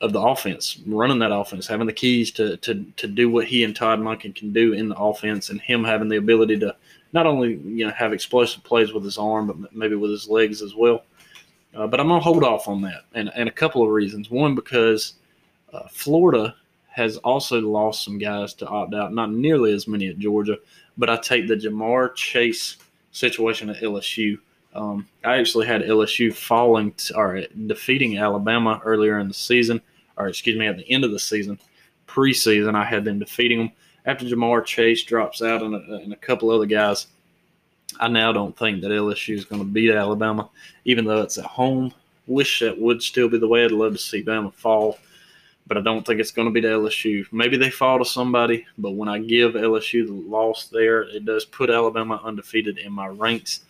of 0.00 0.12
the 0.12 0.20
offense, 0.20 0.78
running 0.86 1.18
that 1.18 1.32
offense, 1.32 1.66
having 1.66 1.86
the 1.86 1.92
keys 1.92 2.30
to 2.32 2.56
to 2.58 2.84
to 2.96 3.06
do 3.06 3.28
what 3.28 3.46
he 3.46 3.64
and 3.64 3.74
Todd 3.74 4.00
Monken 4.00 4.34
can 4.34 4.52
do 4.52 4.72
in 4.72 4.88
the 4.88 4.96
offense, 4.96 5.50
and 5.50 5.60
him 5.60 5.84
having 5.84 6.08
the 6.08 6.16
ability 6.16 6.58
to 6.60 6.74
not 7.12 7.26
only 7.26 7.54
you 7.64 7.86
know 7.86 7.92
have 7.92 8.12
explosive 8.12 8.62
plays 8.64 8.92
with 8.92 9.04
his 9.04 9.18
arm, 9.18 9.46
but 9.46 9.74
maybe 9.74 9.94
with 9.94 10.10
his 10.10 10.28
legs 10.28 10.62
as 10.62 10.74
well. 10.74 11.04
Uh, 11.74 11.86
but 11.86 12.00
I'm 12.00 12.08
gonna 12.08 12.20
hold 12.20 12.44
off 12.44 12.68
on 12.68 12.82
that, 12.82 13.04
and 13.14 13.30
and 13.34 13.48
a 13.48 13.52
couple 13.52 13.82
of 13.82 13.90
reasons. 13.90 14.30
One 14.30 14.54
because 14.54 15.14
uh, 15.72 15.88
Florida 15.90 16.54
has 16.88 17.16
also 17.18 17.60
lost 17.60 18.04
some 18.04 18.18
guys 18.18 18.54
to 18.54 18.66
opt 18.66 18.94
out, 18.94 19.14
not 19.14 19.30
nearly 19.30 19.72
as 19.72 19.86
many 19.86 20.08
at 20.08 20.18
Georgia, 20.18 20.58
but 20.96 21.08
I 21.08 21.16
take 21.16 21.46
the 21.46 21.54
Ja'Marr 21.54 22.14
Chase 22.14 22.76
situation 23.12 23.70
at 23.70 23.80
LSU. 23.80 24.38
Um, 24.74 25.06
I 25.24 25.38
actually 25.38 25.66
had 25.66 25.82
LSU 25.82 26.34
falling 26.34 26.92
to, 26.92 27.16
or 27.16 27.42
defeating 27.66 28.18
Alabama 28.18 28.80
earlier 28.84 29.20
in 29.20 29.28
the 29.28 29.34
season, 29.34 29.80
or 30.16 30.28
excuse 30.28 30.58
me, 30.58 30.66
at 30.66 30.76
the 30.76 30.90
end 30.90 31.04
of 31.04 31.12
the 31.12 31.18
season, 31.18 31.58
preseason. 32.08 32.74
I 32.74 32.84
had 32.84 33.04
them 33.04 33.20
defeating 33.20 33.58
them 33.58 33.72
after 34.08 34.24
Ja'Marr 34.24 34.64
Chase 34.64 35.02
drops 35.02 35.42
out 35.42 35.62
and 35.62 35.74
a, 35.74 35.96
and 35.96 36.14
a 36.14 36.16
couple 36.16 36.50
other 36.50 36.64
guys, 36.64 37.08
I 38.00 38.08
now 38.08 38.32
don't 38.32 38.56
think 38.56 38.80
that 38.80 38.90
LSU 38.90 39.34
is 39.34 39.44
going 39.44 39.60
to 39.60 39.68
beat 39.68 39.90
Alabama, 39.90 40.48
even 40.86 41.04
though 41.04 41.20
it's 41.20 41.36
at 41.36 41.44
home. 41.44 41.92
Wish 42.26 42.60
that 42.60 42.80
would 42.80 43.02
still 43.02 43.28
be 43.28 43.38
the 43.38 43.46
way. 43.46 43.66
I'd 43.66 43.70
love 43.70 43.92
to 43.92 43.98
see 43.98 44.24
Bama 44.24 44.52
fall, 44.54 44.98
but 45.66 45.76
I 45.76 45.82
don't 45.82 46.06
think 46.06 46.20
it's 46.20 46.30
going 46.30 46.48
to 46.48 46.52
be 46.52 46.62
to 46.62 46.68
LSU. 46.68 47.26
Maybe 47.32 47.58
they 47.58 47.68
fall 47.68 47.98
to 47.98 48.04
somebody, 48.04 48.66
but 48.78 48.92
when 48.92 49.10
I 49.10 49.18
give 49.18 49.52
LSU 49.52 50.06
the 50.06 50.14
loss 50.14 50.68
there, 50.68 51.02
it 51.02 51.26
does 51.26 51.44
put 51.44 51.68
Alabama 51.68 52.18
undefeated 52.24 52.78
in 52.78 52.92
my 52.92 53.08
ranks. 53.08 53.60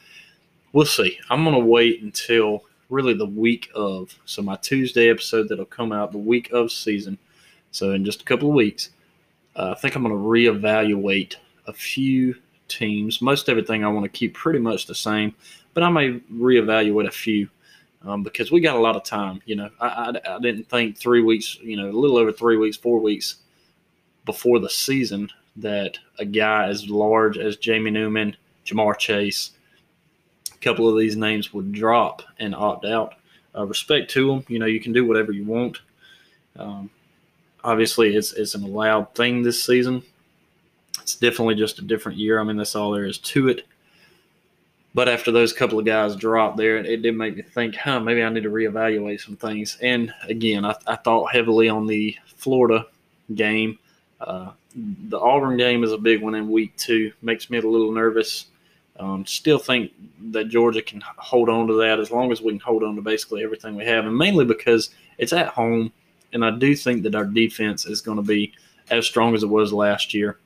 We'll 0.72 0.86
see. 0.86 1.18
I'm 1.30 1.42
going 1.42 1.58
to 1.58 1.66
wait 1.66 2.00
until 2.02 2.62
really 2.90 3.14
the 3.14 3.26
week 3.26 3.70
of. 3.74 4.16
So 4.24 4.42
my 4.42 4.54
Tuesday 4.56 5.10
episode 5.10 5.48
that'll 5.48 5.64
come 5.64 5.90
out 5.90 6.12
the 6.12 6.18
week 6.18 6.52
of 6.52 6.70
season. 6.70 7.18
So 7.72 7.90
in 7.90 8.04
just 8.04 8.22
a 8.22 8.24
couple 8.24 8.48
of 8.48 8.54
weeks, 8.54 8.90
uh, 9.58 9.72
I 9.72 9.74
think 9.74 9.96
I'm 9.96 10.04
going 10.04 10.14
to 10.14 10.20
reevaluate 10.20 11.34
a 11.66 11.72
few 11.72 12.36
teams. 12.68 13.20
Most 13.20 13.48
everything 13.48 13.84
I 13.84 13.88
want 13.88 14.04
to 14.04 14.08
keep 14.08 14.34
pretty 14.34 14.60
much 14.60 14.86
the 14.86 14.94
same, 14.94 15.34
but 15.74 15.82
I 15.82 15.90
may 15.90 16.20
reevaluate 16.32 17.08
a 17.08 17.10
few 17.10 17.48
um, 18.02 18.22
because 18.22 18.52
we 18.52 18.60
got 18.60 18.76
a 18.76 18.80
lot 18.80 18.94
of 18.94 19.02
time. 19.02 19.42
You 19.46 19.56
know, 19.56 19.70
I, 19.80 19.86
I, 19.88 20.36
I, 20.36 20.38
didn't 20.38 20.68
think 20.68 20.96
three 20.96 21.22
weeks, 21.22 21.58
you 21.60 21.76
know, 21.76 21.90
a 21.90 21.92
little 21.92 22.16
over 22.16 22.30
three 22.30 22.56
weeks, 22.56 22.76
four 22.76 23.00
weeks 23.00 23.36
before 24.24 24.60
the 24.60 24.70
season 24.70 25.28
that 25.56 25.98
a 26.20 26.24
guy 26.24 26.68
as 26.68 26.88
large 26.88 27.36
as 27.36 27.56
Jamie 27.56 27.90
Newman, 27.90 28.36
Ja'Marr 28.64 28.96
Chase, 28.96 29.50
a 30.54 30.58
couple 30.58 30.88
of 30.88 30.96
these 30.96 31.16
names 31.16 31.52
would 31.52 31.72
drop 31.72 32.22
and 32.38 32.54
opt 32.54 32.84
out. 32.84 33.14
Uh, 33.56 33.66
respect 33.66 34.08
to 34.12 34.28
them, 34.28 34.44
you 34.46 34.60
know, 34.60 34.66
you 34.66 34.78
can 34.78 34.92
do 34.92 35.04
whatever 35.04 35.32
you 35.32 35.44
want. 35.44 35.78
Um, 36.56 36.90
obviously, 37.64 38.14
it's 38.14 38.32
it's 38.32 38.54
an 38.54 38.62
allowed 38.62 39.14
thing 39.14 39.42
this 39.42 39.64
season. 39.64 40.02
It's 41.00 41.14
definitely 41.14 41.54
just 41.54 41.78
a 41.78 41.82
different 41.82 42.18
year. 42.18 42.38
I 42.38 42.44
mean, 42.44 42.56
that's 42.56 42.76
all 42.76 42.90
there 42.90 43.06
is 43.06 43.18
to 43.18 43.48
it. 43.48 43.66
But 44.94 45.08
after 45.08 45.30
those 45.30 45.52
couple 45.52 45.78
of 45.78 45.84
guys 45.84 46.16
dropped 46.16 46.56
there, 46.56 46.78
it 46.78 47.02
did 47.02 47.16
make 47.16 47.36
me 47.36 47.42
think, 47.42 47.76
huh, 47.76 48.00
maybe 48.00 48.22
I 48.22 48.28
need 48.30 48.42
to 48.42 48.50
reevaluate 48.50 49.20
some 49.20 49.36
things. 49.36 49.78
And 49.80 50.12
again, 50.28 50.64
I, 50.64 50.74
I 50.86 50.96
thought 50.96 51.32
heavily 51.32 51.68
on 51.68 51.86
the 51.86 52.16
Florida 52.36 52.86
game. 53.34 53.78
Uh, 54.20 54.52
the 54.74 55.18
Auburn 55.18 55.56
game 55.56 55.84
is 55.84 55.92
a 55.92 55.98
big 55.98 56.22
one 56.22 56.34
in 56.34 56.50
week 56.50 56.76
two. 56.76 57.12
Makes 57.22 57.48
me 57.48 57.58
a 57.58 57.62
little 57.62 57.92
nervous. 57.92 58.46
Um, 58.98 59.24
still 59.24 59.58
think 59.58 59.92
that 60.32 60.48
Georgia 60.48 60.82
can 60.82 61.00
hold 61.16 61.48
on 61.48 61.68
to 61.68 61.74
that 61.74 62.00
as 62.00 62.10
long 62.10 62.32
as 62.32 62.42
we 62.42 62.52
can 62.52 62.60
hold 62.60 62.82
on 62.82 62.96
to 62.96 63.02
basically 63.02 63.44
everything 63.44 63.76
we 63.76 63.84
have, 63.84 64.04
and 64.04 64.16
mainly 64.16 64.44
because 64.44 64.90
it's 65.18 65.32
at 65.32 65.48
home. 65.48 65.92
And 66.32 66.44
I 66.44 66.50
do 66.50 66.74
think 66.74 67.02
that 67.02 67.14
our 67.14 67.24
defense 67.24 67.86
is 67.86 68.00
going 68.00 68.16
to 68.16 68.22
be 68.22 68.52
as 68.90 69.06
strong 69.06 69.34
as 69.34 69.42
it 69.42 69.48
was 69.48 69.72
last 69.72 70.14
year. 70.14 70.38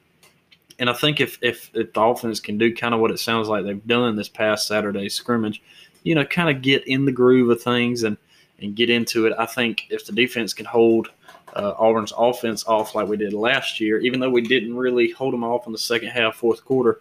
And 0.79 0.89
I 0.89 0.95
think 0.95 1.21
if, 1.21 1.39
if, 1.43 1.71
if 1.75 1.93
the 1.93 2.01
offense 2.01 2.41
can 2.41 2.59
do 2.59 2.75
kind 2.75 2.95
of 2.95 3.01
what 3.01 3.11
it 3.11 3.19
sounds 3.19 3.49
like 3.49 3.65
they've 3.65 3.87
done 3.87 4.17
this 4.17 4.29
past 4.29 4.67
Saturday 4.67 5.09
scrimmage, 5.09 5.63
you 6.03 6.15
know, 6.15 6.25
kind 6.25 6.55
of 6.55 6.63
get 6.63 6.87
in 6.87 7.05
the 7.05 7.13
groove 7.13 7.51
of 7.51 7.63
things 7.63 8.03
and, 8.03 8.17
and 8.61 8.75
get 8.75 8.91
into 8.91 9.27
it, 9.27 9.35
I 9.39 9.47
think 9.47 9.87
if 9.91 10.07
the 10.07 10.13
defense 10.13 10.53
can 10.53 10.67
hold 10.67 11.11
uh, 11.55 11.75
Auburn's 11.79 12.13
offense 12.17 12.65
off 12.67 12.95
like 12.95 13.09
we 13.09 13.17
did 13.17 13.33
last 13.33 13.81
year, 13.81 14.01
even 14.01 14.21
though 14.21 14.31
we 14.31 14.41
didn't 14.41 14.77
really 14.77 15.11
hold 15.11 15.35
them 15.35 15.45
off 15.45 15.67
in 15.67 15.73
the 15.73 15.79
second 15.79 16.09
half, 16.09 16.37
fourth 16.37 16.65
quarter, 16.65 17.01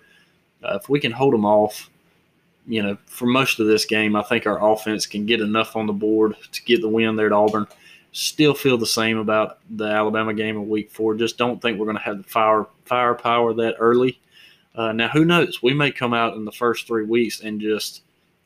uh, 0.64 0.78
if 0.82 0.90
we 0.90 1.00
can 1.00 1.12
hold 1.12 1.34
them 1.34 1.46
off, 1.46 1.90
you 2.68 2.84
know, 2.84 2.98
for 3.06 3.26
most 3.26 3.60
of 3.60 3.68
this 3.68 3.86
game, 3.86 4.16
I 4.16 4.24
think 4.24 4.46
our 4.46 4.72
offense 4.72 5.06
can 5.06 5.26
get 5.26 5.42
enough 5.42 5.76
on 5.76 5.88
the 5.88 5.94
board 5.94 6.36
to 6.52 6.64
get 6.64 6.82
the 6.82 6.90
win 6.90 7.16
there 7.16 7.28
at 7.28 7.32
Auburn. 7.32 7.66
Still 8.14 8.54
feel 8.54 8.78
the 8.78 8.86
same 8.86 9.18
about 9.18 9.60
the 9.70 9.86
Alabama 9.86 10.34
game 10.34 10.58
in 10.58 10.68
Week 10.68 10.92
Four. 10.92 11.16
Just 11.16 11.38
don't 11.38 11.62
think 11.62 11.80
we're 11.80 11.86
going 11.86 11.98
to 11.98 12.04
have 12.04 12.18
the 12.18 12.30
fire 12.30 12.68
firepower 12.86 13.54
that 13.54 13.76
early. 13.80 14.20
Uh, 14.76 14.92
now, 14.92 15.08
who 15.08 15.26
knows? 15.26 15.62
We 15.64 15.74
may 15.74 15.92
come 15.92 16.14
out 16.14 16.36
in 16.36 16.46
the 16.46 16.52
first 16.52 16.88
three 16.88 17.06
weeks 17.06 17.42
and 17.42 17.62
just 17.62 18.04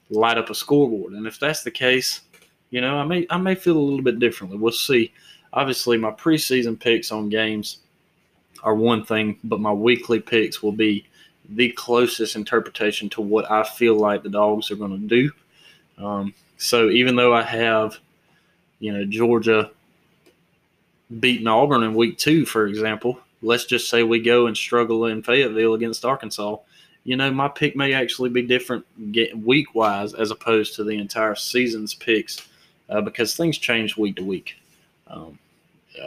light 0.10 0.38
up 0.38 0.50
a 0.50 0.56
scoreboard, 0.56 1.14
and 1.14 1.26
if 1.26 1.40
that's 1.40 1.64
the 1.64 1.72
case, 1.72 2.22
you 2.70 2.82
know, 2.82 2.98
I 2.98 3.06
may 3.06 3.26
I 3.30 3.38
may 3.38 3.56
feel 3.56 3.78
a 3.78 3.80
little 3.80 4.04
bit 4.04 4.20
differently. 4.20 4.58
We'll 4.58 4.72
see. 4.72 5.12
Obviously, 5.54 5.98
my 5.98 6.12
preseason 6.12 6.80
picks 6.80 7.12
on 7.12 7.30
games 7.30 7.80
are 8.64 8.76
one 8.76 9.06
thing, 9.06 9.38
but 9.44 9.60
my 9.60 9.72
weekly 9.72 10.20
picks 10.20 10.62
will 10.62 10.72
be 10.72 11.06
the 11.50 11.72
closest 11.72 12.36
interpretation 12.36 13.10
to 13.10 13.22
what 13.22 13.50
I 13.50 13.64
feel 13.64 13.96
like 13.96 14.24
the 14.24 14.30
dogs 14.30 14.72
are 14.72 14.76
going 14.76 14.92
to 14.92 15.08
do. 15.08 15.32
Um, 15.98 16.34
so 16.58 16.90
even 16.90 17.16
though 17.16 17.34
I 17.34 17.44
have, 17.44 17.98
you 18.80 18.94
know, 18.94 19.06
Georgia 19.06 19.72
beating 21.20 21.48
Auburn 21.48 21.84
in 21.84 21.94
week 21.94 22.18
two, 22.18 22.46
for 22.46 22.68
example, 22.68 23.20
let's 23.42 23.66
just 23.66 23.90
say 23.90 24.04
we 24.04 24.20
go 24.20 24.48
and 24.48 24.58
struggle 24.58 25.06
in 25.06 25.22
Fayetteville 25.22 25.74
against 25.74 26.06
Arkansas. 26.06 26.58
You 27.04 27.16
know, 27.16 27.32
my 27.32 27.48
pick 27.48 27.76
may 27.76 27.94
actually 27.94 28.30
be 28.30 28.42
different 28.42 28.86
week 29.36 29.76
wise 29.76 30.14
as 30.14 30.32
opposed 30.32 30.76
to 30.76 30.84
the 30.84 30.98
entire 30.98 31.36
season's 31.36 31.94
picks 31.94 32.48
uh, 32.90 33.02
because 33.02 33.36
things 33.36 33.58
change 33.58 33.96
week 33.96 34.16
to 34.16 34.24
week. 34.24 34.56
Um, 35.08 35.38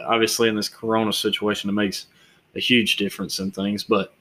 obviously, 0.05 0.49
in 0.49 0.55
this 0.55 0.69
Corona 0.69 1.13
situation, 1.13 1.69
it 1.69 1.73
makes 1.73 2.07
a 2.55 2.59
huge 2.59 2.97
difference 2.97 3.39
in 3.39 3.51
things, 3.51 3.83
but 3.83 4.13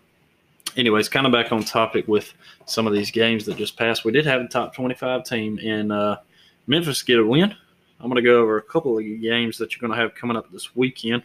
anyways, 0.76 1.08
kind 1.08 1.26
of 1.26 1.32
back 1.32 1.50
on 1.50 1.64
topic 1.64 2.06
with 2.06 2.32
some 2.66 2.86
of 2.86 2.92
these 2.92 3.10
games 3.10 3.44
that 3.46 3.56
just 3.56 3.76
passed. 3.76 4.04
We 4.04 4.12
did 4.12 4.26
have 4.26 4.40
a 4.40 4.48
top 4.48 4.74
25 4.74 5.24
team 5.24 5.58
in 5.58 5.90
uh, 5.90 6.18
Memphis 6.66 7.02
get 7.02 7.18
a 7.18 7.24
win. 7.24 7.54
I'm 8.00 8.08
going 8.08 8.22
to 8.22 8.28
go 8.28 8.40
over 8.40 8.58
a 8.58 8.62
couple 8.62 8.98
of 8.98 9.04
games 9.04 9.58
that 9.58 9.72
you're 9.72 9.80
going 9.80 9.96
to 9.96 10.02
have 10.02 10.14
coming 10.14 10.36
up 10.36 10.50
this 10.52 10.76
weekend. 10.76 11.22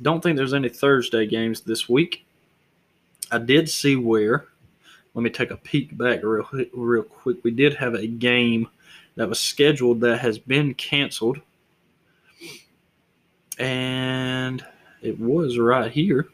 Don't 0.00 0.22
think 0.22 0.36
there's 0.36 0.54
any 0.54 0.68
Thursday 0.68 1.26
games 1.26 1.60
this 1.60 1.88
week. 1.88 2.24
I 3.30 3.38
did 3.38 3.68
see 3.68 3.96
where. 3.96 4.46
Let 5.14 5.22
me 5.22 5.30
take 5.30 5.50
a 5.50 5.56
peek 5.56 5.96
back 5.96 6.22
real 6.22 6.48
real 6.72 7.02
quick. 7.04 7.44
We 7.44 7.52
did 7.52 7.74
have 7.74 7.94
a 7.94 8.06
game 8.06 8.68
that 9.16 9.28
was 9.28 9.38
scheduled 9.38 10.00
that 10.00 10.18
has 10.18 10.38
been 10.38 10.74
canceled, 10.74 11.40
and 13.58 14.64
it 15.02 15.20
was 15.20 15.56
right 15.58 15.90
here, 15.92 16.28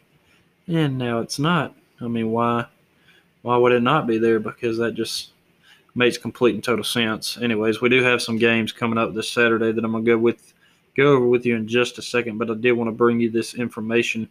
and 0.66 0.96
now 0.96 1.18
it's 1.18 1.38
not. 1.38 1.74
I 2.00 2.08
mean, 2.08 2.30
why 2.30 2.66
why 3.42 3.58
would 3.58 3.72
it 3.72 3.82
not 3.82 4.06
be 4.06 4.16
there? 4.16 4.40
Because 4.40 4.78
that 4.78 4.94
just 4.94 5.30
makes 6.00 6.16
complete 6.16 6.54
and 6.54 6.64
total 6.64 6.82
sense. 6.82 7.36
Anyways, 7.36 7.82
we 7.82 7.90
do 7.90 8.02
have 8.02 8.22
some 8.22 8.38
games 8.38 8.72
coming 8.72 8.96
up 8.96 9.12
this 9.12 9.30
Saturday 9.30 9.70
that 9.70 9.84
I'm 9.84 9.92
gonna 9.92 10.02
go 10.02 10.16
with 10.16 10.54
go 10.96 11.12
over 11.12 11.26
with 11.26 11.44
you 11.44 11.54
in 11.56 11.68
just 11.68 11.98
a 11.98 12.02
second. 12.02 12.38
But 12.38 12.50
I 12.50 12.54
did 12.54 12.72
want 12.72 12.88
to 12.88 12.92
bring 12.92 13.20
you 13.20 13.30
this 13.30 13.54
information. 13.54 14.28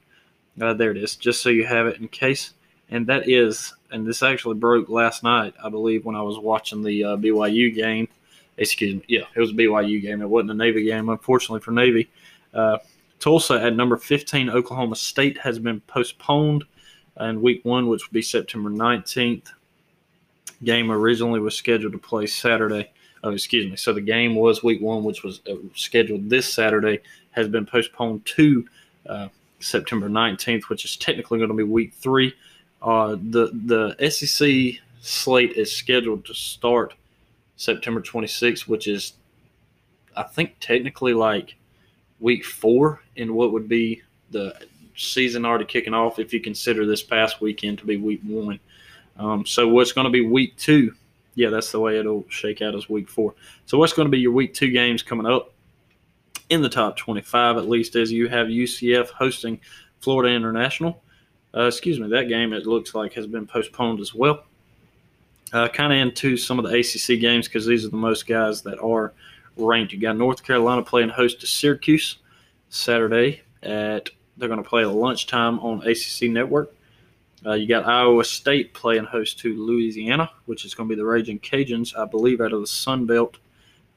Uh, 0.60 0.74
there 0.74 0.90
it 0.90 0.98
is, 0.98 1.16
just 1.16 1.42
so 1.42 1.50
you 1.50 1.66
have 1.66 1.86
it 1.86 2.02
in 2.02 2.08
case. 2.08 2.54
And 2.90 3.06
that 3.06 3.30
is, 3.30 3.72
and 3.92 4.06
this 4.06 4.24
actually 4.24 4.56
broke 4.56 4.90
last 4.90 5.24
night, 5.24 5.54
I 5.64 5.70
believe, 5.70 6.06
when 6.06 6.16
I 6.16 6.24
was 6.24 6.40
watching 6.40 6.82
the 6.82 7.04
uh, 7.04 7.18
BYU 7.18 7.74
game. 7.74 8.08
Excuse 8.58 8.96
me, 8.96 9.04
yeah, 9.08 9.26
it 9.36 9.40
was 9.40 9.52
a 9.52 9.54
BYU 9.54 10.02
game. 10.02 10.24
It 10.24 10.30
wasn't 10.30 10.52
a 10.52 10.56
Navy 10.56 10.84
game, 10.84 11.08
unfortunately 11.08 11.62
for 11.62 11.72
Navy. 11.72 12.10
Uh, 12.52 12.80
Tulsa 13.20 13.62
at 13.62 13.76
number 13.76 13.96
15, 13.96 14.50
Oklahoma 14.50 14.96
State 14.96 15.38
has 15.38 15.60
been 15.60 15.82
postponed 15.82 16.64
in 17.20 17.42
week 17.42 17.64
one, 17.64 17.88
which 17.88 18.08
would 18.08 18.14
be 18.14 18.24
September 18.24 18.72
19th. 18.72 19.50
Game 20.64 20.92
originally 20.92 21.40
was 21.40 21.56
scheduled 21.56 21.94
to 21.94 22.00
play 22.00 22.28
Saturday. 22.28 22.92
Oh, 23.24 23.32
excuse 23.32 23.70
me. 23.70 23.76
So 23.76 23.94
the 23.94 24.02
game 24.02 24.36
was 24.36 24.64
week 24.64 24.82
one, 24.82 25.04
which 25.04 25.24
was 25.24 25.42
uh, 25.50 25.56
scheduled 25.76 26.30
this 26.30 26.52
Saturday, 26.54 27.00
has 27.32 27.48
been 27.48 27.66
postponed 27.66 28.26
to 28.26 28.68
uh, 29.08 29.28
September 29.60 30.10
19th, 30.10 30.64
which 30.64 30.86
is 30.86 30.96
technically 30.96 31.38
going 31.38 31.50
to 31.50 31.56
be 31.56 31.64
week 31.64 31.94
three. 31.94 32.34
Uh, 32.82 33.18
the 33.22 33.52
the 33.66 34.10
SEC 34.10 34.82
slate 35.02 35.54
is 35.54 35.72
scheduled 35.72 36.26
to 36.26 36.34
start 36.34 36.94
September 37.58 38.02
26th, 38.02 38.68
which 38.68 38.88
is, 38.88 39.14
I 40.16 40.24
think, 40.24 40.56
technically 40.60 41.14
like 41.14 41.56
week 42.20 42.46
four 42.46 43.02
in 43.16 43.34
what 43.34 43.52
would 43.52 43.68
be 43.68 44.02
the 44.32 44.56
season 44.96 45.46
already 45.46 45.66
kicking 45.66 45.94
off 45.94 46.20
if 46.20 46.34
you 46.34 46.40
consider 46.42 46.86
this 46.86 47.04
past 47.04 47.42
weekend 47.42 47.80
to 47.80 47.86
be 47.86 47.98
week 47.98 48.22
one. 48.26 48.60
Um, 49.20 49.46
so 49.46 49.68
what's 49.68 49.92
going 49.92 50.06
to 50.06 50.12
be 50.12 50.26
week 50.26 50.56
two? 50.58 50.96
Yeah, 51.36 51.50
that's 51.50 51.72
the 51.72 51.80
way 51.80 52.00
it'll 52.00 52.26
shake 52.30 52.62
out 52.62 52.74
as 52.74 52.90
week 52.90 53.10
four. 53.10 53.36
So 53.66 53.78
what's 53.78 53.94
going 53.94 54.08
to 54.08 54.12
be 54.12 54.20
your 54.20 54.32
week 54.32 54.54
two 54.54 54.72
games 54.72 55.04
coming 55.04 55.28
up 55.28 55.54
in 56.50 56.62
the 56.62 56.70
top 56.70 56.98
25 56.98 57.58
at 57.58 57.70
least 57.70 57.96
as 57.96 58.12
you 58.12 58.28
have 58.28 58.48
UCF 58.48 59.10
hosting 59.10 59.60
Florida 60.00 60.34
International. 60.34 61.02
Uh, 61.56 61.64
excuse 61.64 62.00
me, 62.00 62.08
that 62.10 62.28
game 62.28 62.54
it 62.54 62.66
looks 62.66 62.96
like 62.96 63.14
has 63.14 63.28
been 63.28 63.46
postponed 63.46 64.00
as 64.00 64.14
well. 64.14 64.44
Uh, 65.52 65.68
kind 65.68 65.92
of 65.92 66.00
into 66.00 66.38
some 66.38 66.60
of 66.60 66.66
the 66.66 66.80
ACC 66.80 67.20
games 67.20 67.48
because 67.48 67.66
these 67.66 67.84
are 67.86 67.90
the 67.90 67.98
most 67.98 68.28
guys 68.28 68.62
that 68.62 68.80
are 68.80 69.14
ranked. 69.58 69.92
You 69.92 70.00
got 70.00 70.16
North 70.16 70.44
Carolina 70.44 70.84
playing 70.84 71.10
host 71.10 71.42
to 71.42 71.48
Syracuse 71.48 72.18
Saturday 72.70 73.42
at 73.64 74.10
they're 74.38 74.48
going 74.48 74.64
to 74.64 74.70
play 74.70 74.84
at 74.84 74.90
lunchtime 74.90 75.60
on 75.60 75.82
ACC 75.86 76.30
Network. 76.30 76.74
Uh, 77.46 77.54
you 77.54 77.68
got 77.68 77.88
Iowa 77.88 78.24
State 78.24 78.74
playing 78.74 79.06
host 79.06 79.40
to 79.40 79.56
Louisiana, 79.56 80.30
which 80.46 80.66
is 80.66 80.76
going 80.76 80.90
to 80.90 80.96
be 80.96 81.00
the 81.00 81.06
Raging 81.06 81.40
Cajuns, 81.40 81.98
I 81.98 82.06
believe, 82.06 82.42
out 82.42 82.52
of 82.52 82.62
the 82.62 82.68
Sun 82.68 83.06
Belt 83.06 83.38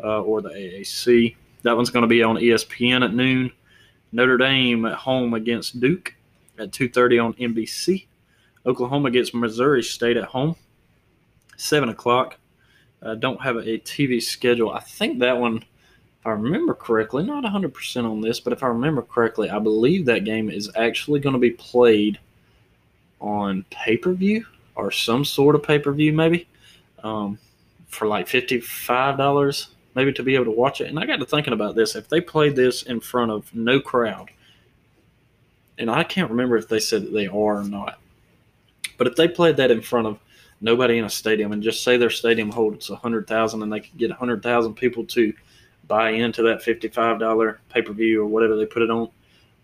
uh, 0.03 0.23
or 0.23 0.41
the 0.41 0.51
AAC. 0.51 1.37
That 1.63 1.77
one's 1.77 1.91
going 1.91 2.03
to 2.03 2.09
be 2.09 2.23
on 2.23 2.37
ESPN 2.37 3.05
at 3.05 3.15
noon. 3.15 3.51
Notre 4.13 4.37
Dame 4.37 4.85
at 4.85 4.95
home 4.95 5.35
against 5.35 5.81
Duke 5.81 6.15
at 6.59 6.71
2:30 6.71 7.25
on 7.25 7.33
NBC. 7.35 8.07
Oklahoma 8.65 9.11
gets 9.11 9.35
Missouri 9.35 9.83
State 9.83 10.17
at 10.17 10.25
home, 10.25 10.55
seven 11.57 11.89
o'clock. 11.89 12.39
Uh, 13.03 13.17
don't 13.17 13.43
have 13.43 13.57
a 13.57 13.79
TV 13.79 14.23
schedule. 14.23 14.71
I 14.71 14.81
think 14.81 15.19
that 15.19 15.39
one 15.39 15.65
if 16.23 16.27
I 16.27 16.31
remember 16.31 16.73
correctly, 16.73 17.25
not 17.25 17.43
100% 17.43 18.05
on 18.05 18.21
this, 18.21 18.39
but 18.39 18.53
if 18.53 18.63
I 18.63 18.69
remember 18.69 19.03
correctly, 19.03 19.51
I 19.51 19.59
believe 19.59 20.07
that 20.07 20.23
game 20.25 20.51
is 20.51 20.71
actually 20.77 21.19
going 21.19 21.33
to 21.33 21.41
be 21.41 21.51
played 21.51 22.21
on 23.23 23.65
pay 23.71 23.97
per 23.97 24.13
view 24.13 24.45
or 24.75 24.91
some 24.91 25.25
sort 25.25 25.55
of 25.55 25.63
pay 25.63 25.79
per 25.79 25.93
view, 25.93 26.13
maybe 26.13 26.49
um, 27.03 27.39
for 27.89 28.07
like 28.07 28.27
$55, 28.27 29.69
maybe 29.95 30.13
to 30.13 30.23
be 30.23 30.35
able 30.35 30.47
to 30.47 30.51
watch 30.51 30.81
it. 30.81 30.89
And 30.89 30.99
I 30.99 31.07
got 31.07 31.17
to 31.17 31.27
thinking 31.27 31.53
about 31.53 31.75
this. 31.75 31.95
If 31.95 32.09
they 32.09 32.21
played 32.21 32.57
this 32.57 32.83
in 32.83 33.01
front 33.01 33.31
of 33.31 33.55
no 33.55 33.81
crowd, 33.81 34.31
and 35.79 35.91
I 35.91 36.05
can't 36.05 36.31
remember 36.31 36.57
if 36.57 36.69
they 36.69 36.81
said 36.81 37.03
that 37.03 37.13
they 37.13 37.27
are 37.27 37.59
or 37.59 37.65
not, 37.65 37.99
but 38.99 39.07
if 39.07 39.17
they 39.17 39.29
played 39.29 39.57
that 39.57 39.71
in 39.71 39.81
front 39.81 40.07
of 40.07 40.19
nobody 40.61 40.99
in 40.99 41.05
a 41.05 41.11
stadium 41.11 41.53
and 41.53 41.63
just 41.63 41.83
say 41.83 41.97
their 41.97 42.11
stadium 42.11 42.51
holds 42.51 42.89
100,000 42.89 43.63
and 43.63 43.73
they 43.73 43.81
could 43.81 43.97
get 43.99 44.11
100,000 44.11 44.75
people 44.75 45.05
to 45.05 45.33
buy 45.89 46.11
into 46.11 46.43
that 46.43 46.63
$55 46.63 47.57
pay 47.69 47.83
per 47.83 47.93
view 47.93 48.23
or 48.23 48.27
whatever 48.27 48.57
they 48.57 48.67
put 48.67 48.83
it 48.83 48.91
on, 48.91 49.11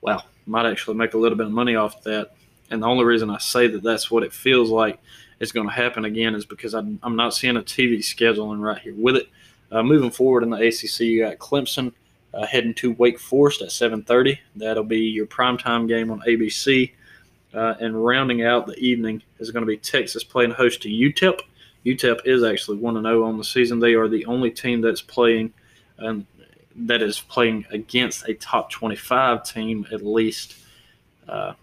wow, 0.00 0.22
might 0.46 0.66
actually 0.66 0.96
make 0.96 1.14
a 1.14 1.18
little 1.18 1.38
bit 1.38 1.46
of 1.46 1.52
money 1.52 1.76
off 1.76 2.02
that. 2.02 2.32
And 2.70 2.82
the 2.82 2.86
only 2.86 3.04
reason 3.04 3.30
I 3.30 3.38
say 3.38 3.66
that 3.68 3.82
that's 3.82 4.10
what 4.10 4.22
it 4.22 4.32
feels 4.32 4.70
like 4.70 4.98
is 5.40 5.52
going 5.52 5.66
to 5.68 5.72
happen 5.72 6.04
again 6.04 6.34
is 6.34 6.44
because 6.44 6.74
I'm, 6.74 6.98
I'm 7.02 7.16
not 7.16 7.34
seeing 7.34 7.56
a 7.56 7.62
TV 7.62 7.98
scheduling 7.98 8.60
right 8.60 8.78
here 8.78 8.94
with 8.96 9.16
it. 9.16 9.28
Uh, 9.70 9.82
moving 9.82 10.10
forward 10.10 10.42
in 10.42 10.50
the 10.50 10.56
ACC, 10.56 11.00
you 11.00 11.24
got 11.24 11.38
Clemson 11.38 11.92
uh, 12.34 12.46
heading 12.46 12.74
to 12.74 12.92
Wake 12.92 13.18
Forest 13.18 13.62
at 13.62 13.68
7:30. 13.68 14.38
That'll 14.56 14.84
be 14.84 15.00
your 15.00 15.26
primetime 15.26 15.88
game 15.88 16.10
on 16.10 16.20
ABC. 16.20 16.92
Uh, 17.54 17.74
and 17.80 18.04
rounding 18.04 18.42
out 18.44 18.66
the 18.66 18.78
evening 18.78 19.22
is 19.38 19.50
going 19.50 19.62
to 19.62 19.66
be 19.66 19.78
Texas 19.78 20.22
playing 20.22 20.50
host 20.50 20.82
to 20.82 20.88
UTEP. 20.88 21.40
UTEP 21.86 22.20
is 22.26 22.42
actually 22.42 22.76
1 22.76 23.02
0 23.02 23.24
on 23.24 23.38
the 23.38 23.44
season. 23.44 23.78
They 23.78 23.94
are 23.94 24.08
the 24.08 24.26
only 24.26 24.50
team 24.50 24.82
that's 24.82 25.00
playing 25.00 25.54
um, 25.98 26.26
that 26.76 27.02
is 27.02 27.18
playing 27.20 27.66
against 27.70 28.28
a 28.28 28.34
top 28.34 28.70
25 28.70 29.44
team, 29.44 29.86
at 29.90 30.04
least, 30.04 30.56
uh, 31.28 31.54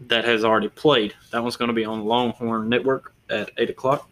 that 0.00 0.24
has 0.24 0.44
already 0.44 0.68
played. 0.68 1.14
That 1.30 1.42
one's 1.42 1.56
going 1.56 1.68
to 1.68 1.74
be 1.74 1.84
on 1.84 2.04
Longhorn 2.04 2.68
Network 2.68 3.12
at 3.30 3.50
8 3.56 3.70
o'clock, 3.70 4.08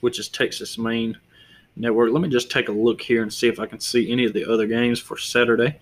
which 0.00 0.18
is 0.18 0.28
Texas 0.28 0.78
main 0.78 1.18
network. 1.76 2.12
Let 2.12 2.22
me 2.22 2.28
just 2.28 2.50
take 2.50 2.68
a 2.68 2.72
look 2.72 3.00
here 3.00 3.22
and 3.22 3.32
see 3.32 3.48
if 3.48 3.58
I 3.58 3.66
can 3.66 3.80
see 3.80 4.10
any 4.10 4.24
of 4.24 4.32
the 4.32 4.50
other 4.50 4.66
games 4.66 5.00
for 5.00 5.16
Saturday. 5.16 5.78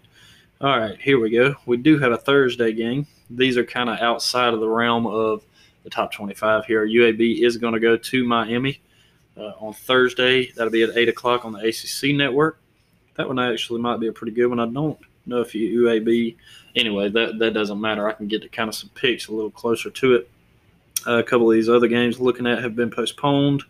All 0.60 0.78
right, 0.78 1.00
here 1.00 1.18
we 1.18 1.30
go. 1.30 1.54
We 1.66 1.76
do 1.78 1.98
have 1.98 2.12
a 2.12 2.18
Thursday 2.18 2.72
game. 2.72 3.06
These 3.30 3.56
are 3.56 3.64
kind 3.64 3.88
of 3.88 3.98
outside 3.98 4.52
of 4.52 4.60
the 4.60 4.68
realm 4.68 5.06
of 5.06 5.42
the 5.84 5.90
top 5.90 6.12
25 6.12 6.66
here. 6.66 6.86
UAB 6.86 7.42
is 7.42 7.56
going 7.56 7.74
to 7.74 7.80
go 7.80 7.96
to 7.96 8.24
Miami 8.24 8.80
uh, 9.36 9.52
on 9.58 9.72
Thursday. 9.72 10.52
That'll 10.52 10.72
be 10.72 10.82
at 10.82 10.96
8 10.96 11.08
o'clock 11.08 11.44
on 11.44 11.52
the 11.52 11.60
ACC 11.60 12.14
network. 12.14 12.58
That 13.14 13.28
one 13.28 13.38
actually 13.38 13.80
might 13.80 14.00
be 14.00 14.08
a 14.08 14.12
pretty 14.12 14.32
good 14.32 14.46
one. 14.46 14.60
I 14.60 14.66
don't 14.66 14.98
know 15.26 15.40
if 15.40 15.54
you 15.54 15.82
UAB. 15.82 16.36
Anyway, 16.76 17.08
that, 17.08 17.38
that 17.38 17.54
doesn't 17.54 17.80
matter. 17.80 18.08
I 18.08 18.12
can 18.12 18.28
get 18.28 18.42
to 18.42 18.48
kind 18.48 18.68
of 18.68 18.74
some 18.74 18.90
picks 18.94 19.28
a 19.28 19.32
little 19.32 19.50
closer 19.50 19.90
to 19.90 20.14
it. 20.14 20.30
Uh, 21.06 21.18
a 21.18 21.22
couple 21.22 21.50
of 21.50 21.54
these 21.54 21.68
other 21.68 21.88
games 21.88 22.20
looking 22.20 22.46
at 22.46 22.62
have 22.62 22.76
been 22.76 22.90
postponed. 22.90 23.62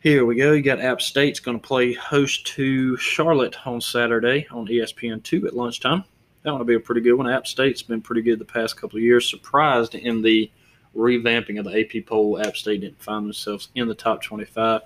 Here 0.00 0.26
we 0.26 0.34
go. 0.34 0.52
You 0.52 0.62
got 0.62 0.80
App 0.80 1.00
State's 1.00 1.38
going 1.38 1.60
to 1.60 1.66
play 1.66 1.92
host 1.92 2.44
to 2.48 2.96
Charlotte 2.96 3.56
on 3.66 3.80
Saturday 3.80 4.48
on 4.50 4.66
ESPN2 4.66 5.46
at 5.46 5.54
lunchtime. 5.54 6.02
That 6.42 6.50
one 6.50 6.58
will 6.58 6.66
be 6.66 6.74
a 6.74 6.80
pretty 6.80 7.02
good 7.02 7.14
one. 7.14 7.30
App 7.30 7.46
State's 7.46 7.82
been 7.82 8.00
pretty 8.00 8.22
good 8.22 8.40
the 8.40 8.44
past 8.44 8.76
couple 8.76 8.96
of 8.96 9.04
years. 9.04 9.30
Surprised 9.30 9.94
in 9.94 10.20
the 10.20 10.50
revamping 10.96 11.60
of 11.60 11.66
the 11.66 11.80
AP 11.80 12.04
poll, 12.04 12.40
App 12.40 12.56
State 12.56 12.80
didn't 12.80 13.00
find 13.00 13.26
themselves 13.26 13.68
in 13.76 13.86
the 13.86 13.94
top 13.94 14.22
25. 14.22 14.80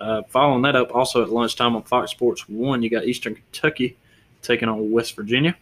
Uh, 0.00 0.22
following 0.28 0.62
that 0.62 0.76
up, 0.76 0.94
also 0.94 1.20
at 1.22 1.30
lunchtime 1.30 1.74
on 1.74 1.82
Fox 1.82 2.12
Sports 2.12 2.48
1, 2.48 2.82
you 2.82 2.88
got 2.88 3.06
Eastern 3.06 3.34
Kentucky 3.34 3.98
taking 4.42 4.68
on 4.68 4.90
West 4.90 5.16
Virginia. 5.16 5.56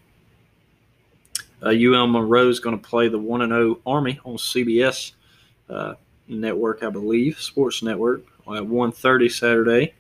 Uh, 1.63 1.71
UL 1.71 2.07
Monroe 2.07 2.49
is 2.49 2.61
going 2.61 2.79
to 2.79 2.89
play 2.89 3.09
the 3.09 3.19
1 3.19 3.49
0 3.49 3.79
Army 3.85 4.21
on 4.25 4.37
CBS 4.37 5.13
uh, 5.69 5.95
network, 6.29 6.83
I 6.83 6.91
believe, 6.91 7.41
Sports 7.41 7.83
Network 7.83 8.23
at 8.47 8.63
1.30 8.63 9.31
Saturday. 9.31 9.95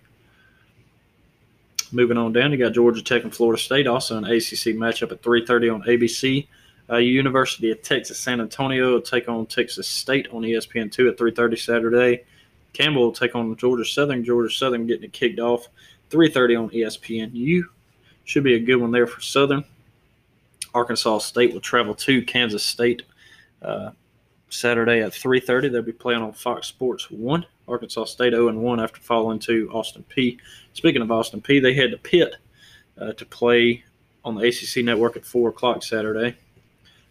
Moving 1.90 2.18
on 2.18 2.32
down, 2.32 2.52
you 2.52 2.58
got 2.58 2.74
Georgia 2.74 3.02
Tech 3.02 3.24
and 3.24 3.34
Florida 3.34 3.60
State, 3.60 3.86
also 3.86 4.18
an 4.18 4.24
ACC 4.24 4.76
matchup 4.76 5.10
at 5.10 5.22
3.30 5.22 5.74
on 5.74 5.82
ABC. 5.82 6.46
Uh, 6.90 6.96
University 6.96 7.70
of 7.70 7.82
Texas 7.82 8.18
San 8.18 8.40
Antonio 8.40 8.92
will 8.92 9.00
take 9.00 9.28
on 9.28 9.46
Texas 9.46 9.88
State 9.88 10.28
on 10.32 10.42
ESPN2 10.42 11.10
at 11.10 11.18
3.30 11.18 11.58
Saturday. 11.58 12.24
Campbell 12.72 13.02
will 13.02 13.12
take 13.12 13.34
on 13.34 13.56
Georgia 13.56 13.84
Southern. 13.84 14.24
Georgia 14.24 14.52
Southern 14.52 14.86
getting 14.86 15.04
it 15.04 15.12
kicked 15.12 15.38
off 15.38 15.68
3.30 16.10 16.62
on 16.62 16.70
ESPNU. 16.70 17.62
Should 18.28 18.44
be 18.44 18.56
a 18.56 18.60
good 18.60 18.76
one 18.76 18.90
there 18.90 19.06
for 19.06 19.22
Southern. 19.22 19.64
Arkansas 20.74 21.20
State 21.20 21.54
will 21.54 21.62
travel 21.62 21.94
to 21.94 22.20
Kansas 22.20 22.62
State 22.62 23.04
uh, 23.62 23.92
Saturday 24.50 25.00
at 25.00 25.12
3.30. 25.12 25.72
They'll 25.72 25.80
be 25.80 25.92
playing 25.92 26.20
on 26.20 26.34
Fox 26.34 26.66
Sports 26.66 27.10
1. 27.10 27.46
Arkansas 27.66 28.04
State 28.04 28.34
0-1 28.34 28.84
after 28.84 29.00
falling 29.00 29.38
to 29.38 29.70
Austin 29.72 30.04
Peay. 30.14 30.36
Speaking 30.74 31.00
of 31.00 31.10
Austin 31.10 31.40
Peay, 31.40 31.62
they 31.62 31.72
head 31.72 31.92
to 31.92 31.96
Pitt 31.96 32.34
uh, 33.00 33.14
to 33.14 33.24
play 33.24 33.82
on 34.26 34.34
the 34.34 34.46
ACC 34.46 34.84
network 34.84 35.16
at 35.16 35.24
4 35.24 35.48
o'clock 35.48 35.82
Saturday. 35.82 36.36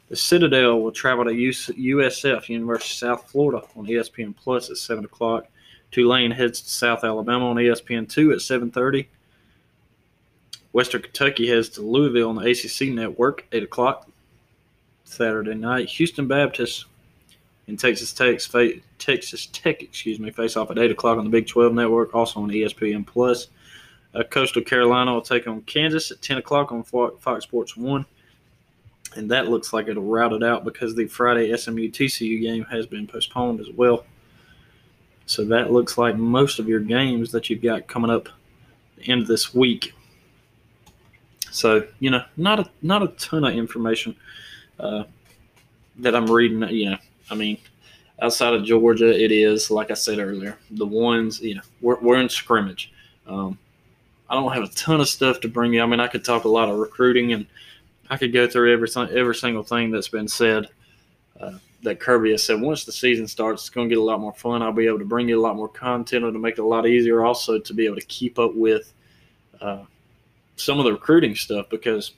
The 0.10 0.16
Citadel 0.16 0.82
will 0.82 0.92
travel 0.92 1.26
to 1.26 1.32
USF, 1.32 2.48
University 2.48 3.08
of 3.08 3.18
South 3.18 3.32
Florida, 3.32 3.66
on 3.76 3.88
ESPN 3.88 4.36
Plus 4.38 4.70
at 4.70 4.78
7 4.78 5.04
o'clock. 5.04 5.48
Tulane 5.90 6.30
heads 6.30 6.62
to 6.62 6.70
South 6.70 7.04
Alabama 7.04 7.50
on 7.50 7.56
ESPN 7.56 8.08
2 8.08 8.34
at 8.34 8.38
7.30. 8.38 9.08
Western 10.78 11.02
Kentucky 11.02 11.48
heads 11.48 11.70
to 11.70 11.82
Louisville 11.82 12.30
on 12.30 12.36
the 12.36 12.52
ACC 12.52 12.94
network, 12.94 13.48
8 13.52 13.64
o'clock 13.64 14.08
Saturday 15.06 15.56
night. 15.56 15.90
Houston 15.90 16.28
Baptist 16.28 16.86
and 17.66 17.80
Texas 17.80 18.14
Tech, 18.14 18.40
Texas 19.00 19.48
Tech, 19.48 19.82
excuse 19.82 20.20
me, 20.20 20.30
face 20.30 20.56
off 20.56 20.70
at 20.70 20.78
8 20.78 20.92
o'clock 20.92 21.18
on 21.18 21.24
the 21.24 21.32
Big 21.32 21.48
12 21.48 21.74
network, 21.74 22.14
also 22.14 22.42
on 22.42 22.50
ESPN 22.50 23.08
Plus. 23.08 23.48
Uh, 24.14 24.22
Coastal 24.22 24.62
Carolina 24.62 25.12
will 25.12 25.22
take 25.24 25.48
on 25.48 25.62
Kansas 25.62 26.12
at 26.12 26.22
10 26.22 26.38
o'clock 26.38 26.72
on 26.72 26.84
Fox 26.84 27.44
Sports 27.44 27.76
1 27.76 28.06
and 29.16 29.32
that 29.32 29.48
looks 29.48 29.74
like 29.74 29.88
it'll 29.88 30.04
route 30.04 30.34
it 30.34 30.44
out 30.44 30.64
because 30.64 30.94
the 30.94 31.08
Friday 31.08 31.58
SMU 31.58 31.90
TCU 31.90 32.40
game 32.40 32.66
has 32.66 32.86
been 32.86 33.08
postponed 33.08 33.60
as 33.60 33.72
well. 33.72 34.06
So 35.26 35.44
that 35.46 35.72
looks 35.72 35.98
like 35.98 36.18
most 36.18 36.60
of 36.60 36.68
your 36.68 36.82
games 36.82 37.32
that 37.32 37.50
you've 37.50 37.64
got 37.64 37.88
coming 37.88 38.12
up 38.12 38.30
the 38.98 39.12
end 39.12 39.24
of 39.24 39.28
this 39.28 39.56
week. 39.56 39.96
So 41.52 41.88
you 42.00 42.12
know, 42.12 42.24
not 42.36 42.60
a 42.60 42.70
not 42.82 43.04
a 43.04 43.08
ton 43.10 43.44
of 43.44 43.54
information 43.54 44.16
uh, 44.80 45.04
that 45.98 46.16
I'm 46.16 46.30
reading. 46.30 46.62
You 46.70 46.92
know, 46.92 46.98
I 47.30 47.36
mean, 47.36 47.58
outside 48.22 48.54
of 48.54 48.64
Georgia, 48.64 49.10
it 49.10 49.32
is 49.32 49.72
like 49.72 49.92
I 49.92 49.96
said 49.96 50.20
earlier, 50.20 50.58
the 50.72 50.86
ones 50.86 51.42
you 51.42 51.56
know 51.56 51.62
we're, 51.82 52.00
we're 52.00 52.20
in 52.20 52.30
scrimmage. 52.30 52.92
Um, 53.26 53.58
I 54.30 54.36
don't 54.36 54.52
have 54.52 54.64
a 54.64 54.70
ton 54.70 55.00
of 55.00 55.08
stuff 55.08 55.40
to 55.42 55.48
bring 55.48 55.74
you. 55.74 55.82
I 55.82 55.86
mean, 55.86 56.00
I 56.00 56.08
could 56.08 56.26
talk 56.26 56.44
a 56.44 56.50
lot 56.50 56.70
of 56.70 56.78
recruiting 56.78 57.34
and 57.34 57.46
I 58.10 58.18
could 58.18 58.34
go 58.34 58.48
through 58.48 58.74
every 58.74 58.90
every 59.18 59.36
single 59.36 59.64
thing 59.64 59.92
that's 59.92 60.08
been 60.08 60.28
said 60.28 60.68
uh, 61.40 61.58
that 61.84 62.00
Kirby 62.00 62.32
has 62.32 62.44
said. 62.44 62.62
Once 62.62 62.86
the 62.86 62.92
season 62.92 63.28
starts, 63.28 63.64
it's 63.64 63.70
going 63.70 63.88
to 63.90 63.96
get 63.96 64.02
a 64.02 64.04
lot 64.04 64.20
more 64.20 64.34
fun. 64.34 64.62
I'll 64.62 64.72
be 64.72 64.88
able 64.88 65.00
to 65.00 65.06
bring 65.06 65.30
you 65.30 65.40
a 65.40 65.42
lot 65.42 65.56
more 65.56 65.70
content. 65.70 66.26
It'll 66.26 66.40
make 66.40 66.58
it 66.58 66.62
a 66.62 66.66
lot 66.66 66.88
easier 66.88 67.24
also 67.24 67.60
to 67.60 67.74
be 67.74 67.86
able 67.86 67.98
to 67.98 68.06
keep 68.06 68.40
up 68.40 68.54
with 68.56 68.94
uh, 69.62 69.84
some 70.58 70.80
of 70.80 70.86
the 70.86 70.92
recruiting 70.92 71.36
stuff 71.36 71.68
because 71.70 72.14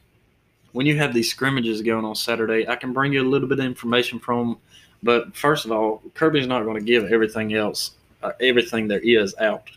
when 0.71 0.85
you 0.85 0.97
have 0.97 1.13
these 1.13 1.29
scrimmages 1.29 1.81
going 1.81 2.05
on 2.05 2.15
Saturday, 2.15 2.67
I 2.67 2.75
can 2.75 2.93
bring 2.93 3.13
you 3.13 3.21
a 3.21 3.29
little 3.29 3.47
bit 3.47 3.59
of 3.59 3.65
information 3.65 4.19
from. 4.19 4.57
But 5.01 5.35
first 5.35 5.65
of 5.65 5.71
all, 5.71 6.01
Kirby's 6.13 6.47
not 6.47 6.63
going 6.63 6.77
to 6.77 6.85
give 6.85 7.11
everything 7.11 7.53
else, 7.53 7.91
uh, 8.21 8.33
everything 8.41 8.87
there 8.87 8.99
is 8.99 9.35
out. 9.39 9.69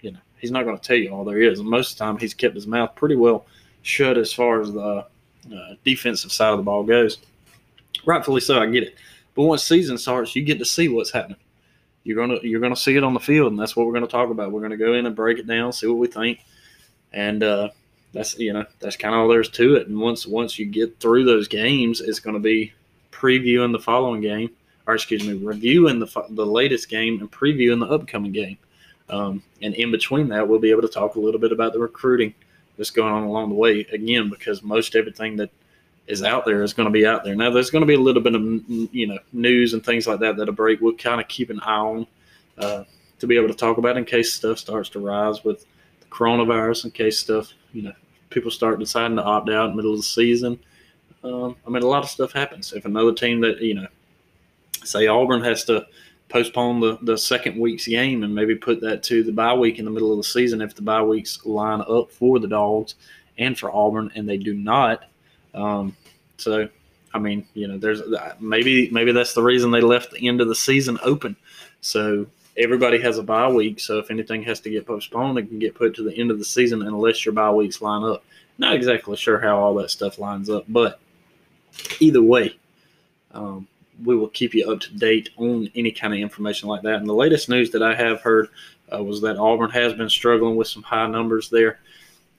You 0.00 0.12
know, 0.12 0.20
he's 0.38 0.50
not 0.50 0.64
going 0.64 0.78
to 0.78 0.82
tell 0.82 0.96
you 0.96 1.10
all 1.10 1.24
there 1.24 1.40
is. 1.40 1.58
And 1.58 1.68
most 1.68 1.92
of 1.92 1.98
the 1.98 2.04
time, 2.04 2.18
he's 2.18 2.34
kept 2.34 2.54
his 2.54 2.66
mouth 2.66 2.94
pretty 2.94 3.16
well 3.16 3.46
shut 3.82 4.16
as 4.16 4.32
far 4.32 4.60
as 4.60 4.72
the 4.72 4.80
uh, 5.54 5.74
defensive 5.84 6.32
side 6.32 6.52
of 6.52 6.58
the 6.58 6.62
ball 6.62 6.84
goes. 6.84 7.18
Rightfully 8.04 8.40
so, 8.40 8.60
I 8.60 8.66
get 8.66 8.84
it. 8.84 8.94
But 9.34 9.42
once 9.42 9.64
season 9.64 9.98
starts, 9.98 10.34
you 10.34 10.42
get 10.42 10.58
to 10.58 10.64
see 10.64 10.88
what's 10.88 11.10
happening. 11.10 11.38
You're 12.04 12.16
gonna 12.16 12.38
you're 12.42 12.60
gonna 12.60 12.76
see 12.76 12.96
it 12.96 13.04
on 13.04 13.12
the 13.12 13.20
field, 13.20 13.52
and 13.52 13.60
that's 13.60 13.76
what 13.76 13.86
we're 13.86 13.92
gonna 13.92 14.06
talk 14.06 14.30
about. 14.30 14.50
We're 14.50 14.62
gonna 14.62 14.76
go 14.76 14.94
in 14.94 15.04
and 15.04 15.14
break 15.14 15.38
it 15.38 15.46
down, 15.46 15.72
see 15.72 15.86
what 15.86 15.98
we 15.98 16.06
think, 16.06 16.40
and 17.12 17.42
uh, 17.42 17.68
that's 18.12 18.38
you 18.38 18.52
know 18.52 18.64
that's 18.80 18.96
kind 18.96 19.14
of 19.14 19.20
all 19.20 19.28
there's 19.28 19.50
to 19.50 19.76
it. 19.76 19.88
And 19.88 20.00
once 20.00 20.26
once 20.26 20.58
you 20.58 20.66
get 20.66 20.98
through 21.00 21.24
those 21.24 21.48
games, 21.48 22.00
it's 22.00 22.20
gonna 22.20 22.38
be 22.38 22.72
previewing 23.12 23.72
the 23.72 23.78
following 23.78 24.20
game, 24.20 24.50
or 24.86 24.94
excuse 24.94 25.26
me, 25.26 25.34
reviewing 25.34 25.98
the 25.98 26.24
the 26.30 26.46
latest 26.46 26.88
game 26.88 27.20
and 27.20 27.30
previewing 27.30 27.80
the 27.80 27.92
upcoming 27.92 28.32
game. 28.32 28.58
Um, 29.10 29.42
and 29.62 29.74
in 29.74 29.90
between 29.90 30.28
that, 30.28 30.48
we'll 30.48 30.58
be 30.58 30.70
able 30.70 30.82
to 30.82 30.88
talk 30.88 31.14
a 31.14 31.20
little 31.20 31.40
bit 31.40 31.52
about 31.52 31.72
the 31.72 31.78
recruiting 31.78 32.34
that's 32.76 32.90
going 32.90 33.12
on 33.12 33.24
along 33.24 33.48
the 33.48 33.54
way. 33.54 33.86
Again, 33.92 34.28
because 34.28 34.62
most 34.62 34.94
everything 34.94 35.36
that 35.36 35.50
is 36.06 36.22
out 36.22 36.44
there 36.44 36.62
is 36.62 36.72
going 36.72 36.86
to 36.86 36.92
be 36.92 37.06
out 37.06 37.24
there. 37.24 37.34
Now, 37.34 37.50
there's 37.50 37.70
going 37.70 37.82
to 37.82 37.86
be 37.86 37.94
a 37.94 38.00
little 38.00 38.22
bit 38.22 38.34
of 38.34 38.42
you 38.94 39.06
know 39.06 39.18
news 39.32 39.74
and 39.74 39.84
things 39.84 40.06
like 40.06 40.20
that 40.20 40.36
that'll 40.36 40.54
break. 40.54 40.80
We'll 40.80 40.94
kind 40.94 41.20
of 41.20 41.28
keep 41.28 41.50
an 41.50 41.60
eye 41.60 41.76
on 41.76 42.06
uh, 42.56 42.84
to 43.18 43.26
be 43.26 43.36
able 43.36 43.48
to 43.48 43.54
talk 43.54 43.78
about 43.78 43.96
in 43.96 44.04
case 44.04 44.32
stuff 44.34 44.58
starts 44.58 44.88
to 44.90 45.00
rise 45.00 45.44
with 45.44 45.66
coronavirus. 46.10 46.86
In 46.86 46.90
case 46.90 47.18
stuff 47.18 47.52
you 47.72 47.82
know 47.82 47.92
people 48.30 48.50
start 48.50 48.78
deciding 48.78 49.16
to 49.16 49.24
opt 49.24 49.50
out 49.50 49.74
middle 49.74 49.92
of 49.92 49.98
the 49.98 50.02
season. 50.02 50.58
Um, 51.24 51.56
I 51.66 51.70
mean, 51.70 51.82
a 51.82 51.86
lot 51.86 52.04
of 52.04 52.10
stuff 52.10 52.32
happens. 52.32 52.72
If 52.72 52.84
another 52.84 53.12
team 53.12 53.40
that 53.40 53.60
you 53.60 53.74
know, 53.74 53.86
say 54.84 55.06
Auburn 55.06 55.42
has 55.42 55.64
to 55.64 55.86
postpone 56.28 56.80
the, 56.80 56.98
the 57.02 57.16
second 57.16 57.58
week's 57.58 57.86
game 57.86 58.22
and 58.22 58.34
maybe 58.34 58.54
put 58.54 58.80
that 58.82 59.02
to 59.02 59.22
the 59.22 59.32
bye 59.32 59.54
week 59.54 59.78
in 59.78 59.84
the 59.84 59.90
middle 59.90 60.10
of 60.12 60.18
the 60.18 60.24
season 60.24 60.60
if 60.60 60.74
the 60.74 60.82
bye 60.82 61.02
weeks 61.02 61.44
line 61.46 61.82
up 61.88 62.12
for 62.12 62.38
the 62.38 62.46
Dogs 62.46 62.94
and 63.38 63.58
for 63.58 63.74
Auburn, 63.74 64.10
and 64.14 64.28
they 64.28 64.36
do 64.36 64.54
not. 64.54 65.04
Um, 65.54 65.96
so, 66.36 66.68
I 67.14 67.18
mean, 67.18 67.46
you 67.54 67.66
know, 67.66 67.78
there's 67.78 68.02
maybe 68.40 68.90
maybe 68.90 69.12
that's 69.12 69.32
the 69.32 69.42
reason 69.42 69.70
they 69.70 69.80
left 69.80 70.12
the 70.12 70.28
end 70.28 70.40
of 70.40 70.48
the 70.48 70.54
season 70.54 70.98
open. 71.02 71.36
So 71.80 72.26
everybody 72.58 73.00
has 73.00 73.18
a 73.18 73.22
bye 73.22 73.48
week. 73.48 73.80
So 73.80 73.98
if 73.98 74.10
anything 74.10 74.42
has 74.42 74.60
to 74.60 74.70
get 74.70 74.86
postponed, 74.86 75.38
it 75.38 75.48
can 75.48 75.58
get 75.58 75.74
put 75.74 75.94
to 75.96 76.02
the 76.02 76.16
end 76.18 76.30
of 76.30 76.38
the 76.38 76.44
season 76.44 76.82
unless 76.82 77.24
your 77.24 77.32
bye 77.32 77.50
weeks 77.50 77.80
line 77.80 78.04
up. 78.04 78.24
Not 78.58 78.74
exactly 78.74 79.16
sure 79.16 79.38
how 79.38 79.58
all 79.58 79.74
that 79.76 79.90
stuff 79.90 80.18
lines 80.18 80.50
up, 80.50 80.64
but 80.68 81.00
either 82.00 82.22
way, 82.22 82.58
um, 83.32 83.68
we 84.04 84.16
will 84.16 84.28
keep 84.28 84.54
you 84.54 84.70
up 84.70 84.80
to 84.80 84.96
date 84.96 85.30
on 85.36 85.70
any 85.74 85.92
kind 85.92 86.12
of 86.12 86.20
information 86.20 86.68
like 86.68 86.82
that. 86.82 86.96
And 86.96 87.08
the 87.08 87.14
latest 87.14 87.48
news 87.48 87.70
that 87.70 87.82
I 87.82 87.94
have 87.94 88.20
heard 88.20 88.48
uh, 88.92 89.02
was 89.02 89.20
that 89.20 89.36
Auburn 89.36 89.70
has 89.70 89.92
been 89.92 90.10
struggling 90.10 90.56
with 90.56 90.68
some 90.68 90.82
high 90.82 91.06
numbers 91.06 91.50
there. 91.50 91.78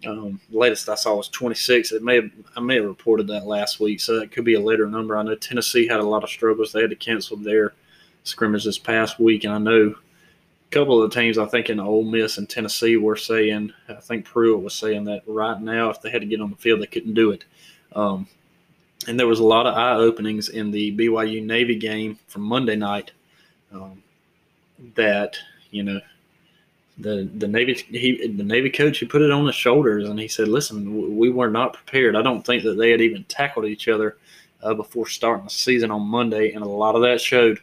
Um, 0.06 0.40
the 0.50 0.58
latest 0.58 0.88
I 0.88 0.96
saw 0.96 1.16
was 1.16 1.28
26. 1.30 1.92
It 1.92 2.04
may 2.04 2.16
have, 2.16 2.32
I 2.56 2.62
may 2.62 2.76
have 2.76 2.86
reported 2.86 3.28
that 3.28 3.46
last 3.46 3.80
week, 3.80 4.00
so 4.00 4.20
that 4.20 4.32
could 4.32 4.46
be 4.46 4.54
a 4.54 4.60
later 4.60 4.88
number. 4.88 5.18
I 5.18 5.24
know 5.24 5.36
Tennessee 5.36 5.88
had 5.88 6.00
a 6.00 6.04
lot 6.04 6.24
of 6.24 6.30
struggles. 6.30 6.72
They 6.72 6.82
had 6.82 6.90
to 6.90 6.96
cancel 6.96 7.36
their 7.36 7.74
scrimmage 8.24 8.64
this 8.64 8.78
past 8.78 9.20
week, 9.20 9.44
and 9.44 9.54
I 9.54 9.58
know 9.58 9.96
couple 10.72 11.02
of 11.02 11.10
the 11.10 11.20
teams, 11.20 11.38
I 11.38 11.46
think 11.46 11.70
in 11.70 11.80
Ole 11.80 12.04
Miss 12.04 12.38
and 12.38 12.50
Tennessee, 12.50 12.98
were 12.98 13.16
saying, 13.16 13.74
I 13.88 13.96
think 13.96 14.26
Pruitt 14.26 14.62
was 14.62 14.76
saying 14.76 15.06
that 15.06 15.24
right 15.26 15.60
now, 15.60 15.90
if 15.90 16.02
they 16.02 16.10
had 16.10 16.22
to 16.22 16.28
get 16.28 16.42
on 16.42 16.52
the 16.52 16.56
field, 16.58 16.82
they 16.82 16.88
couldn't 16.88 17.14
do 17.14 17.32
it. 17.32 17.46
Um, 17.96 18.28
and 19.08 19.20
there 19.20 19.28
was 19.28 19.40
a 19.40 19.46
lot 19.46 19.66
of 19.66 19.76
eye 19.76 19.96
openings 19.96 20.50
in 20.50 20.72
the 20.72 20.96
BYU 20.96 21.44
Navy 21.44 21.76
game 21.76 22.20
from 22.28 22.44
Monday 22.44 22.76
night. 22.76 23.12
Um, 23.72 24.04
that 24.96 25.38
you 25.72 25.84
know, 25.84 26.00
the 26.98 27.30
the 27.36 27.48
Navy 27.48 27.74
he 27.74 28.28
the 28.28 28.44
Navy 28.44 28.70
coach 28.70 29.00
he 29.00 29.06
put 29.06 29.22
it 29.22 29.32
on 29.32 29.46
his 29.46 29.56
shoulders 29.56 30.08
and 30.08 30.20
he 30.20 30.28
said, 30.28 30.48
"Listen, 30.48 31.18
we 31.18 31.30
were 31.30 31.50
not 31.50 31.74
prepared. 31.74 32.16
I 32.16 32.22
don't 32.22 32.46
think 32.46 32.64
that 32.64 32.76
they 32.76 32.92
had 32.92 33.02
even 33.02 33.24
tackled 33.26 33.66
each 33.66 33.88
other 33.88 34.18
uh, 34.64 34.74
before 34.74 35.08
starting 35.08 35.46
the 35.46 35.50
season 35.50 35.92
on 35.92 36.02
Monday, 36.02 36.52
and 36.52 36.64
a 36.64 36.68
lot 36.68 36.96
of 36.96 37.02
that 37.02 37.22
showed. 37.22 37.60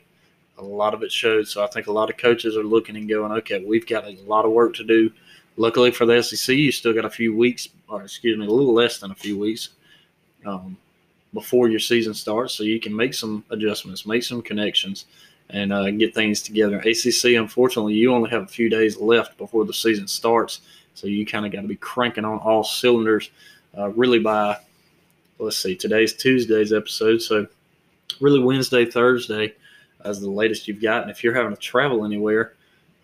A 0.59 0.64
lot 0.64 0.95
of 0.95 1.03
it 1.03 1.12
showed. 1.12 1.49
So 1.49 1.62
I 1.62 1.66
think 1.66 1.87
a 1.87 1.92
lot 1.92 2.11
of 2.11 2.16
coaches 2.16 2.57
are 2.57 2.64
looking 2.64 2.97
and 2.97 3.09
going, 3.09 3.33
okay, 3.33 3.62
we've 3.64 3.87
got 3.87 4.05
a 4.05 4.16
lot 4.27 4.45
of 4.45 4.53
work 4.53 4.75
to 4.77 4.85
do. 4.85 5.11
Luckily 5.57 5.90
for 5.90 6.07
the 6.07 6.23
SEC, 6.23 6.55
you 6.55 6.73
still 6.73 6.92
got 6.92 7.05
a 7.05 7.11
few 7.11 7.35
weeks, 7.35 7.69
or 7.88 8.03
excuse 8.03 8.38
me, 8.38 8.47
a 8.47 8.51
little 8.51 8.75
less 8.75 8.99
than 8.99 9.11
a 9.11 9.14
few 9.14 9.38
weeks." 9.38 9.71
Um, 10.45 10.77
before 11.37 11.69
your 11.69 11.79
season 11.79 12.14
starts, 12.14 12.55
so 12.55 12.64
you 12.64 12.81
can 12.81 12.97
make 12.97 13.12
some 13.12 13.45
adjustments, 13.51 14.07
make 14.07 14.23
some 14.23 14.40
connections, 14.40 15.05
and 15.51 15.73
uh, 15.73 15.90
get 15.90 16.14
things 16.14 16.40
together. 16.42 16.79
ACC, 16.79 17.37
unfortunately, 17.37 17.95
you 17.95 18.12
only 18.12 18.31
have 18.31 18.42
a 18.42 18.49
few 18.49 18.71
days 18.71 18.97
left 18.97 19.37
before 19.37 19.64
the 19.64 19.73
season 19.73 20.09
starts, 20.09 20.61
so 20.95 21.07
you 21.07 21.27
kind 21.27 21.45
of 21.45 21.53
got 21.53 21.61
to 21.61 21.69
be 21.69 21.77
cranking 21.77 22.25
on 22.25 22.38
all 22.38 22.64
cylinders. 22.64 23.31
Uh, 23.77 23.90
really, 23.90 24.19
by 24.19 24.59
let's 25.38 25.59
see, 25.59 25.77
today's 25.77 26.14
Tuesday's 26.14 26.73
episode, 26.73 27.19
so 27.19 27.47
really 28.21 28.42
Wednesday, 28.42 28.87
Thursday 28.87 29.53
as 30.05 30.21
the 30.21 30.31
latest 30.31 30.69
you've 30.69 30.83
got. 30.83 31.03
And 31.03 31.11
if 31.11 31.23
you're 31.25 31.35
having 31.35 31.55
to 31.55 31.61
travel 31.61 32.05
anywhere, 32.05 32.55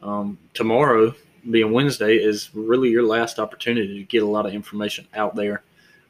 um, 0.02 0.38
tomorrow 0.54 1.14
being 1.50 1.72
Wednesday 1.72 2.16
is 2.16 2.50
really 2.54 2.90
your 2.90 3.02
last 3.04 3.38
opportunity 3.38 3.98
to 3.98 4.04
get 4.04 4.22
a 4.22 4.26
lot 4.26 4.46
of 4.46 4.54
information 4.54 5.06
out 5.14 5.34
there. 5.34 5.62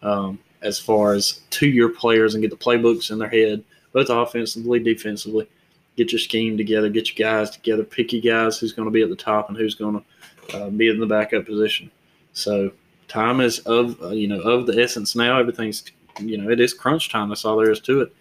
Um, 0.02 0.38
as 0.62 0.78
far 0.78 1.12
as 1.12 1.40
to 1.50 1.66
your 1.66 1.88
players 1.88 2.34
and 2.34 2.42
get 2.42 2.50
the 2.50 2.56
playbooks 2.56 3.10
in 3.10 3.18
their 3.18 3.28
head, 3.28 3.64
both 3.92 4.10
offensively, 4.10 4.78
defensively. 4.78 5.48
Get 5.96 6.12
your 6.12 6.18
scheme 6.18 6.56
together, 6.56 6.88
get 6.88 7.16
your 7.16 7.28
guys 7.28 7.50
together, 7.50 7.84
pick 7.84 8.12
your 8.12 8.22
guys 8.22 8.58
who's 8.58 8.72
going 8.72 8.86
to 8.86 8.92
be 8.92 9.02
at 9.02 9.10
the 9.10 9.16
top 9.16 9.48
and 9.48 9.58
who's 9.58 9.74
going 9.74 10.02
to 10.48 10.56
uh, 10.56 10.70
be 10.70 10.88
in 10.88 10.98
the 10.98 11.06
backup 11.06 11.44
position. 11.44 11.90
So 12.32 12.72
time 13.08 13.40
is 13.40 13.58
of 13.60 14.00
uh, 14.02 14.08
you 14.08 14.26
know 14.26 14.40
of 14.40 14.66
the 14.66 14.82
essence 14.82 15.14
now. 15.14 15.38
Everything's 15.38 15.84
you 16.18 16.38
know 16.38 16.50
it 16.50 16.60
is 16.60 16.72
crunch 16.72 17.10
time. 17.10 17.28
That's 17.28 17.44
all 17.44 17.58
there 17.58 17.70
is 17.70 17.80
to 17.80 18.02
it. 18.02 18.16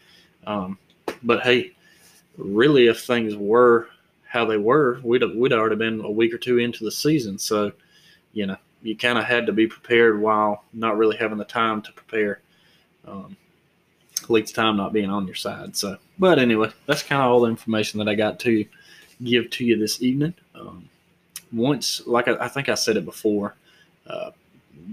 Um, 0.46 0.78
but 1.24 1.44
hey, 1.44 1.72
really, 2.38 2.88
if 2.88 3.06
things 3.06 3.36
were 3.36 3.88
how 4.26 4.46
they 4.46 4.58
were, 4.58 5.00
we'd 5.04 5.22
have, 5.22 5.36
we'd 5.36 5.54
already 5.54 5.76
been 5.76 6.02
a 6.02 6.12
week 6.12 6.34
or 6.34 6.38
two 6.38 6.58
into 6.60 6.84
the 6.84 6.92
season. 6.92 7.38
So 7.38 7.72
you 8.34 8.46
know 8.46 8.58
you 8.82 8.96
kind 8.96 9.18
of 9.18 9.26
had 9.26 9.46
to 9.46 9.52
be 9.52 9.68
prepared 9.68 10.20
while 10.20 10.64
not 10.74 10.98
really 10.98 11.18
having 11.18 11.38
the 11.38 11.46
time 11.46 11.82
to 11.84 11.92
prepare. 11.92 12.42
Um, 13.06 13.38
leads 14.30 14.52
time 14.52 14.78
not 14.78 14.94
being 14.94 15.10
on 15.10 15.26
your 15.26 15.36
side. 15.36 15.76
So, 15.76 15.98
but 16.20 16.40
anyway, 16.40 16.72
that's 16.86 17.04
kind 17.04 17.22
of 17.22 17.32
all 17.32 17.42
the 17.42 17.50
information 17.50 18.00
that 18.00 18.08
I 18.08 18.16
got 18.16 18.40
to 18.42 18.66
give 19.24 19.50
to 19.52 19.66
you 19.66 19.78
this 19.78 20.02
evening. 20.02 20.34
Um, 20.56 20.90
once, 21.52 22.06
like 22.06 22.28
I, 22.28 22.36
I, 22.40 22.48
think 22.48 22.70
I 22.70 22.76
said 22.76 22.98
it 22.98 23.06
before, 23.06 23.56
uh, 24.08 24.32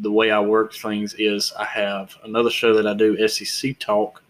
the 0.00 0.10
way 0.12 0.30
I 0.30 0.40
work 0.40 0.74
things 0.74 1.14
is 1.14 1.52
I 1.58 1.64
have 1.64 2.16
another 2.24 2.50
show 2.50 2.74
that 2.74 2.86
I 2.86 2.94
do, 2.94 3.28
SEC 3.28 3.78
Talk, 3.78 4.22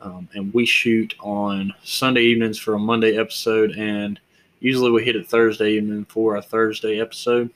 um, 0.00 0.28
and 0.34 0.52
we 0.54 0.64
shoot 0.64 1.14
on 1.20 1.72
Sunday 1.82 2.22
evenings 2.22 2.58
for 2.58 2.74
a 2.74 2.78
Monday 2.78 3.16
episode, 3.16 3.72
and 3.72 4.20
usually 4.60 4.90
we 4.90 5.04
hit 5.04 5.16
it 5.16 5.28
Thursday 5.28 5.72
evening 5.72 6.04
for 6.06 6.36
a 6.36 6.42
Thursday 6.42 7.00
episode 7.00 7.50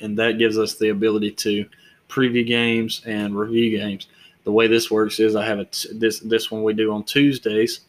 and 0.00 0.18
that 0.18 0.38
gives 0.38 0.58
us 0.58 0.74
the 0.74 0.90
ability 0.90 1.30
to 1.30 1.66
preview 2.08 2.46
games 2.46 3.02
and 3.06 3.38
review 3.38 3.78
games. 3.78 4.08
The 4.44 4.52
way 4.52 4.66
this 4.66 4.90
works 4.90 5.18
is 5.18 5.34
I 5.34 5.44
have 5.44 5.58
a 5.58 5.64
t- 5.64 5.88
this 5.92 6.20
this 6.20 6.50
one 6.50 6.62
we 6.62 6.72
do 6.72 6.92
on 6.92 7.02
Tuesdays, 7.04 7.80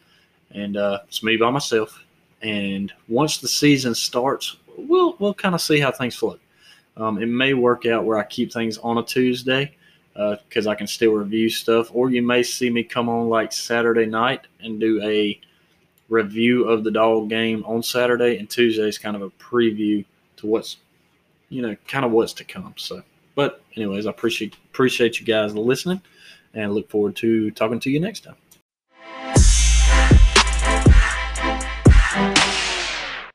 and 0.52 0.76
uh, 0.78 1.00
it's 1.08 1.24
me 1.24 1.38
by 1.38 1.52
myself. 1.52 2.04
And 2.41 2.91
once 3.08 3.38
the 3.38 3.48
season 3.48 3.93
starts, 3.93 4.58
we'll 4.76 5.15
we'll 5.20 5.34
kind 5.34 5.54
of 5.54 5.62
see 5.62 5.80
how 5.80 5.91
things 5.91 6.15
flow. 6.15 6.39
Um, 6.96 7.22
it 7.22 7.28
may 7.28 7.54
work 7.54 7.86
out 7.86 8.06
where 8.06 8.17
I 8.17 8.24
keep 8.24 8.52
things 8.52 8.80
on 8.80 8.98
a 8.98 9.04
Tuesday 9.04 9.76
because 10.17 10.65
uh, 10.65 10.71
I 10.71 10.75
can 10.75 10.88
still 10.88 11.12
review 11.12 11.49
stuff, 11.49 11.89
or 11.93 12.10
you 12.10 12.23
may 12.23 12.41
see 12.41 12.69
me 12.69 12.84
come 12.84 13.08
on 13.08 13.30
like 13.30 13.53
Saturday 13.53 14.08
night 14.08 14.47
and 14.60 14.80
do 14.80 15.01
a 15.03 15.39
review 16.10 16.67
of 16.67 16.84
the 16.84 16.91
dog 16.91 17.30
game 17.30 17.63
on 17.65 17.84
Saturday, 17.84 18.38
and 18.38 18.49
Tuesday 18.49 18.88
is 18.88 18.97
kind 18.97 19.15
of 19.15 19.21
a 19.21 19.30
preview 19.32 20.03
to 20.38 20.47
what's 20.47 20.77
you 21.49 21.62
know, 21.62 21.75
kind 21.88 22.06
of 22.06 22.12
what's 22.12 22.34
to 22.34 22.43
come. 22.43 22.73
So, 22.77 23.03
but 23.36 23.62
anyways, 23.75 24.06
I 24.06 24.10
appreciate 24.10 24.56
appreciate 24.71 25.19
you 25.19 25.25
guys 25.25 25.56
listening, 25.56 26.01
and 26.53 26.73
look 26.73 26.89
forward 26.89 27.15
to 27.17 27.51
talking 27.51 27.80
to 27.82 27.89
you 27.89 27.99
next 27.99 28.21
time. 28.21 28.36